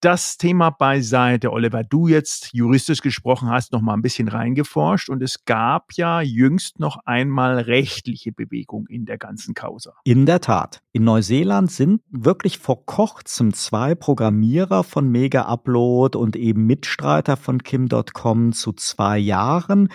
das 0.00 0.38
Thema 0.38 0.70
beiseite, 0.70 1.52
Oliver, 1.52 1.84
du 1.84 2.08
jetzt 2.08 2.50
juristisch 2.52 3.02
gesprochen 3.02 3.50
hast, 3.50 3.72
noch 3.72 3.82
mal 3.82 3.94
ein 3.94 4.02
bisschen 4.02 4.28
reingeforscht 4.28 5.10
und 5.10 5.22
es 5.22 5.44
gab 5.44 5.92
ja 5.92 6.20
jüngst 6.20 6.80
noch 6.80 6.98
einmal 7.04 7.58
rechtliche 7.58 8.32
Bewegung 8.32 8.86
in 8.86 9.04
der 9.04 9.18
ganzen 9.18 9.54
Causa. 9.54 9.94
In 10.04 10.26
der 10.26 10.40
Tat. 10.40 10.82
In 10.92 11.04
Neuseeland 11.04 11.70
sind 11.70 12.02
wirklich 12.10 12.58
vor 12.58 12.86
kurzem 12.86 13.52
zwei 13.52 13.94
Programmierer 13.94 14.84
von 14.84 15.08
Mega 15.08 15.42
Upload 15.42 16.16
und 16.16 16.36
eben 16.36 16.66
Mitstreiter 16.66 17.36
von 17.36 17.62
Kim.com 17.62 18.52
zu 18.52 18.72
zwei 18.72 19.18
Jahren 19.18 19.88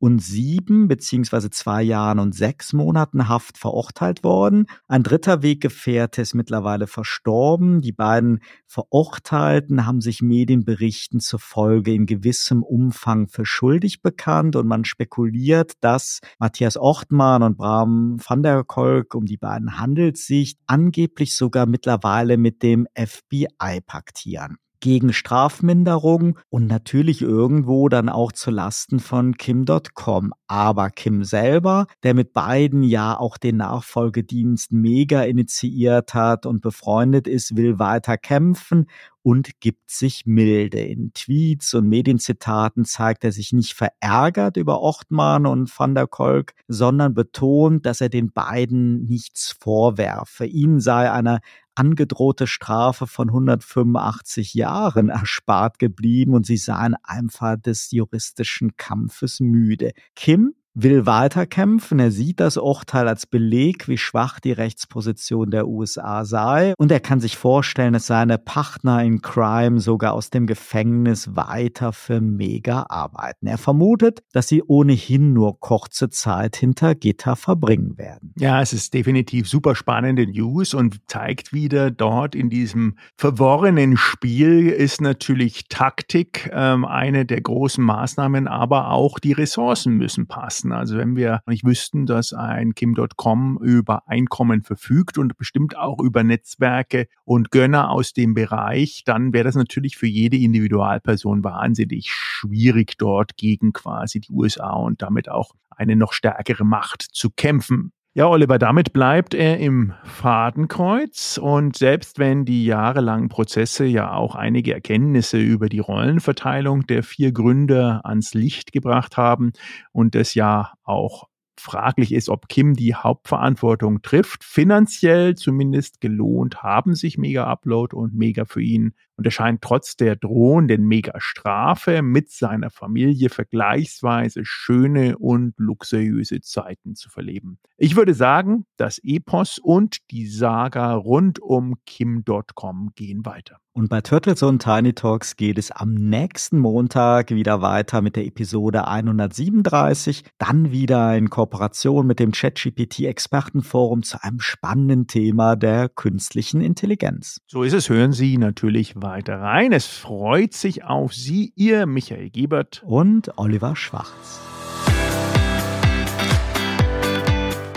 und 0.00 0.18
sieben 0.20 0.88
beziehungsweise 0.88 1.50
zwei 1.50 1.82
Jahren 1.82 2.18
und 2.18 2.34
sechs 2.34 2.72
Monaten 2.72 3.28
Haft 3.28 3.58
verurteilt 3.58 4.24
worden. 4.24 4.66
Ein 4.88 5.02
dritter 5.02 5.42
Weggefährte 5.42 6.22
ist 6.22 6.34
mittlerweile 6.34 6.86
verstorben. 6.86 7.82
Die 7.82 7.92
beiden 7.92 8.40
Verurteilten 8.66 9.86
haben 9.86 10.00
sich 10.00 10.22
Medienberichten 10.22 11.20
zufolge 11.20 11.92
in 11.92 12.06
gewissem 12.06 12.62
Umfang 12.62 13.28
für 13.28 13.44
schuldig 13.44 14.02
bekannt 14.02 14.56
und 14.56 14.66
man 14.66 14.84
spekuliert, 14.84 15.74
dass 15.82 16.20
Matthias 16.38 16.78
Ortmann 16.78 17.42
und 17.42 17.58
Bram 17.58 18.16
van 18.26 18.42
der 18.42 18.64
Kolk, 18.64 19.14
um 19.14 19.26
die 19.26 19.36
beiden 19.36 19.78
handelt 19.78 20.16
sich, 20.16 20.56
angeblich 20.66 21.36
sogar 21.36 21.66
mittlerweile 21.66 22.38
mit 22.38 22.62
dem 22.62 22.86
FBI 22.96 23.82
paktieren 23.84 24.56
gegen 24.80 25.12
Strafminderung 25.12 26.38
und 26.48 26.66
natürlich 26.66 27.22
irgendwo 27.22 27.88
dann 27.88 28.08
auch 28.08 28.32
zu 28.32 28.50
Lasten 28.50 28.98
von 28.98 29.36
Kim.com. 29.36 30.32
Aber 30.46 30.90
Kim 30.90 31.22
selber, 31.22 31.86
der 32.02 32.14
mit 32.14 32.32
beiden 32.32 32.82
ja 32.82 33.18
auch 33.18 33.36
den 33.36 33.58
Nachfolgedienst 33.58 34.72
mega 34.72 35.22
initiiert 35.22 36.14
hat 36.14 36.46
und 36.46 36.60
befreundet 36.60 37.28
ist, 37.28 37.56
will 37.56 37.78
weiter 37.78 38.16
kämpfen 38.16 38.86
und 39.22 39.60
gibt 39.60 39.90
sich 39.90 40.24
milde. 40.26 40.80
In 40.80 41.12
Tweets 41.12 41.74
und 41.74 41.88
Medienzitaten 41.88 42.84
zeigt 42.84 43.24
er 43.24 43.32
sich 43.32 43.52
nicht 43.52 43.74
verärgert 43.74 44.56
über 44.56 44.80
Ortmann 44.80 45.46
und 45.46 45.70
Van 45.78 45.94
der 45.94 46.06
Kolk, 46.06 46.54
sondern 46.68 47.14
betont, 47.14 47.86
dass 47.86 48.00
er 48.00 48.08
den 48.08 48.32
beiden 48.32 49.06
nichts 49.06 49.56
vorwerfe. 49.60 50.46
Ihnen 50.46 50.80
sei 50.80 51.10
eine 51.10 51.40
angedrohte 51.74 52.46
Strafe 52.46 53.06
von 53.06 53.28
185 53.28 54.54
Jahren 54.54 55.08
erspart 55.08 55.78
geblieben 55.78 56.34
und 56.34 56.46
sie 56.46 56.56
seien 56.56 56.94
einfach 57.02 57.56
des 57.56 57.90
juristischen 57.90 58.76
Kampfes 58.76 59.40
müde. 59.40 59.92
Kim 60.14 60.54
will 60.74 61.06
weiterkämpfen. 61.06 61.98
Er 61.98 62.10
sieht 62.10 62.40
das 62.40 62.56
Urteil 62.56 63.08
als 63.08 63.26
Beleg, 63.26 63.88
wie 63.88 63.98
schwach 63.98 64.40
die 64.40 64.52
Rechtsposition 64.52 65.50
der 65.50 65.66
USA 65.66 66.24
sei. 66.24 66.74
Und 66.78 66.92
er 66.92 67.00
kann 67.00 67.20
sich 67.20 67.36
vorstellen, 67.36 67.92
dass 67.92 68.06
seine 68.06 68.38
Partner 68.38 69.02
in 69.02 69.20
Crime 69.20 69.80
sogar 69.80 70.12
aus 70.12 70.30
dem 70.30 70.46
Gefängnis 70.46 71.34
weiter 71.34 71.92
für 71.92 72.20
Mega 72.20 72.86
arbeiten. 72.88 73.46
Er 73.46 73.58
vermutet, 73.58 74.22
dass 74.32 74.48
sie 74.48 74.62
ohnehin 74.62 75.32
nur 75.32 75.58
kurze 75.60 76.10
Zeit 76.10 76.56
hinter 76.56 76.94
Gitter 76.94 77.36
verbringen 77.36 77.98
werden. 77.98 78.32
Ja, 78.38 78.62
es 78.62 78.72
ist 78.72 78.94
definitiv 78.94 79.48
super 79.48 79.74
spannende 79.74 80.26
News 80.26 80.74
und 80.74 81.08
zeigt 81.08 81.52
wieder 81.52 81.90
dort 81.90 82.34
in 82.34 82.50
diesem 82.50 82.96
verworrenen 83.16 83.96
Spiel 83.96 84.68
ist 84.68 85.00
natürlich 85.00 85.68
Taktik 85.68 86.50
ähm, 86.52 86.84
eine 86.84 87.26
der 87.26 87.40
großen 87.40 87.82
Maßnahmen, 87.82 88.46
aber 88.46 88.90
auch 88.90 89.18
die 89.18 89.32
Ressourcen 89.32 89.96
müssen 89.96 90.26
passen 90.26 90.59
lassen. 90.68 90.72
Also 90.72 90.96
wenn 90.96 91.16
wir 91.16 91.40
nicht 91.46 91.64
wüssten, 91.64 92.06
dass 92.06 92.32
ein 92.32 92.74
Kim.com 92.74 93.58
über 93.62 94.08
Einkommen 94.08 94.62
verfügt 94.62 95.18
und 95.18 95.36
bestimmt 95.36 95.76
auch 95.76 96.00
über 96.00 96.22
Netzwerke 96.22 97.06
und 97.24 97.50
Gönner 97.50 97.90
aus 97.90 98.12
dem 98.12 98.34
Bereich, 98.34 99.02
dann 99.04 99.32
wäre 99.32 99.44
das 99.44 99.54
natürlich 99.54 99.96
für 99.96 100.06
jede 100.06 100.36
Individualperson 100.36 101.44
wahnsinnig 101.44 102.10
schwierig, 102.10 102.96
dort 102.98 103.36
gegen 103.36 103.72
quasi 103.72 104.20
die 104.20 104.32
USA 104.32 104.72
und 104.72 105.02
damit 105.02 105.28
auch 105.28 105.52
eine 105.70 105.96
noch 105.96 106.12
stärkere 106.12 106.64
Macht 106.64 107.02
zu 107.02 107.30
kämpfen. 107.30 107.92
Ja, 108.20 108.28
Oliver, 108.28 108.58
damit 108.58 108.92
bleibt 108.92 109.32
er 109.32 109.56
im 109.60 109.94
Fadenkreuz 110.04 111.40
und 111.42 111.78
selbst 111.78 112.18
wenn 112.18 112.44
die 112.44 112.66
jahrelangen 112.66 113.30
Prozesse 113.30 113.86
ja 113.86 114.12
auch 114.12 114.34
einige 114.34 114.74
Erkenntnisse 114.74 115.38
über 115.38 115.70
die 115.70 115.78
Rollenverteilung 115.78 116.86
der 116.86 117.02
vier 117.02 117.32
Gründer 117.32 118.02
ans 118.04 118.34
Licht 118.34 118.72
gebracht 118.72 119.16
haben 119.16 119.52
und 119.92 120.14
es 120.16 120.34
ja 120.34 120.74
auch 120.82 121.30
fraglich 121.58 122.12
ist, 122.12 122.28
ob 122.28 122.48
Kim 122.48 122.74
die 122.74 122.94
Hauptverantwortung 122.94 124.02
trifft. 124.02 124.44
Finanziell 124.44 125.34
zumindest 125.34 126.02
gelohnt 126.02 126.62
haben 126.62 126.94
sich 126.94 127.16
Mega 127.16 127.46
Upload 127.46 127.96
und 127.96 128.14
Mega 128.14 128.44
für 128.44 128.60
ihn. 128.60 128.92
Und 129.20 129.26
er 129.26 129.32
scheint 129.32 129.60
trotz 129.60 129.96
der 129.96 130.16
drohenden 130.16 130.86
Mega-Strafe 130.86 132.00
mit 132.00 132.30
seiner 132.30 132.70
Familie 132.70 133.28
vergleichsweise 133.28 134.46
schöne 134.46 135.18
und 135.18 135.52
luxuriöse 135.58 136.40
Zeiten 136.40 136.94
zu 136.94 137.10
verleben. 137.10 137.58
Ich 137.76 137.96
würde 137.96 138.14
sagen, 138.14 138.64
das 138.78 138.98
Epos 139.04 139.58
und 139.58 140.10
die 140.10 140.26
Saga 140.26 140.94
rund 140.94 141.38
um 141.38 141.74
Kim.com 141.84 142.92
gehen 142.94 143.26
weiter. 143.26 143.58
Und 143.72 143.88
bei 143.88 144.00
Turtles 144.00 144.42
und 144.42 144.60
Tiny 144.60 144.94
Talks 144.94 145.36
geht 145.36 145.56
es 145.56 145.70
am 145.70 145.94
nächsten 145.94 146.58
Montag 146.58 147.30
wieder 147.30 147.62
weiter 147.62 148.02
mit 148.02 148.16
der 148.16 148.26
Episode 148.26 148.88
137. 148.88 150.24
Dann 150.38 150.72
wieder 150.72 151.16
in 151.16 151.30
Kooperation 151.30 152.04
mit 152.04 152.18
dem 152.18 152.32
ChatGPT 152.32 153.04
Expertenforum 153.04 154.02
zu 154.02 154.22
einem 154.24 154.40
spannenden 154.40 155.06
Thema 155.06 155.54
der 155.54 155.88
künstlichen 155.88 156.60
Intelligenz. 156.60 157.40
So 157.46 157.62
ist 157.62 157.72
es, 157.72 157.88
hören 157.88 158.12
Sie 158.12 158.38
natürlich 158.38 158.96
weiter 159.10 159.40
rein. 159.40 159.72
Es 159.72 159.86
freut 159.86 160.54
sich 160.54 160.84
auf 160.84 161.12
Sie, 161.12 161.52
Ihr 161.56 161.86
Michael 161.86 162.30
Gebert 162.30 162.82
und 162.86 163.36
Oliver 163.36 163.74
Schwarz. 163.74 164.40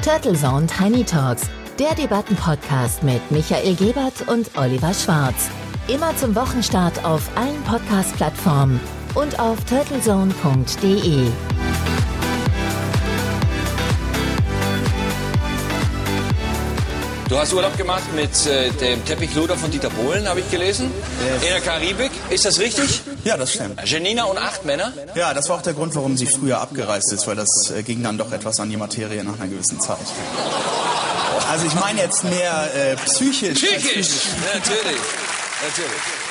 Turtle 0.04 0.34
Zone 0.36 0.68
Tiny 0.68 1.04
Talks, 1.04 1.50
der 1.80 1.96
Debattenpodcast 1.96 3.04
mit 3.04 3.32
Michael 3.32 3.76
Gebert 3.76 4.28
und 4.28 4.56
Oliver 4.58 4.94
Schwarz. 4.94 5.50
Immer 5.88 6.16
zum 6.18 6.36
Wochenstart 6.36 7.04
auf 7.04 7.30
allen 7.36 7.62
Podcast-Plattformen 7.64 8.80
und 9.16 9.40
auf 9.40 9.64
turtlezone.de. 9.66 11.30
Du 17.34 17.40
hast 17.40 17.52
Urlaub 17.52 17.76
gemacht 17.78 18.14
mit 18.14 18.46
äh, 18.46 18.70
dem 18.74 19.04
Teppichluder 19.06 19.58
von 19.58 19.72
Dieter 19.72 19.90
Bohlen, 19.90 20.30
habe 20.30 20.42
ich 20.42 20.52
gelesen. 20.52 20.92
In 21.42 21.50
der 21.50 21.62
Karibik. 21.62 22.12
Ist 22.30 22.46
das 22.46 22.60
richtig? 22.60 23.02
Ja, 23.24 23.38
das 23.38 23.54
stimmt. 23.54 23.82
Janina 23.90 24.26
und 24.26 24.38
acht 24.38 24.66
Männer? 24.66 24.94
Ja, 25.16 25.34
das 25.34 25.50
war 25.50 25.58
auch 25.58 25.64
der 25.64 25.74
Grund, 25.74 25.96
warum 25.96 26.16
sie 26.16 26.28
früher 26.28 26.62
abgereist 26.62 27.12
ist, 27.12 27.26
weil 27.26 27.36
das 27.36 27.72
äh, 27.72 27.82
ging 27.82 28.04
dann 28.04 28.20
doch 28.20 28.32
etwas 28.32 28.60
an 28.60 28.70
die 28.70 28.78
Materie 28.78 29.24
nach 29.24 29.40
einer 29.40 29.48
gewissen 29.48 29.80
Zeit. 29.80 29.98
Also 31.50 31.66
ich 31.66 31.74
meine 31.74 32.02
jetzt 32.02 32.24
mehr 32.24 32.70
äh, 32.76 32.96
psychisch. 32.98 33.60
Psychisch, 33.60 34.28
natürlich. 34.54 35.02
Natürlich. 35.66 36.23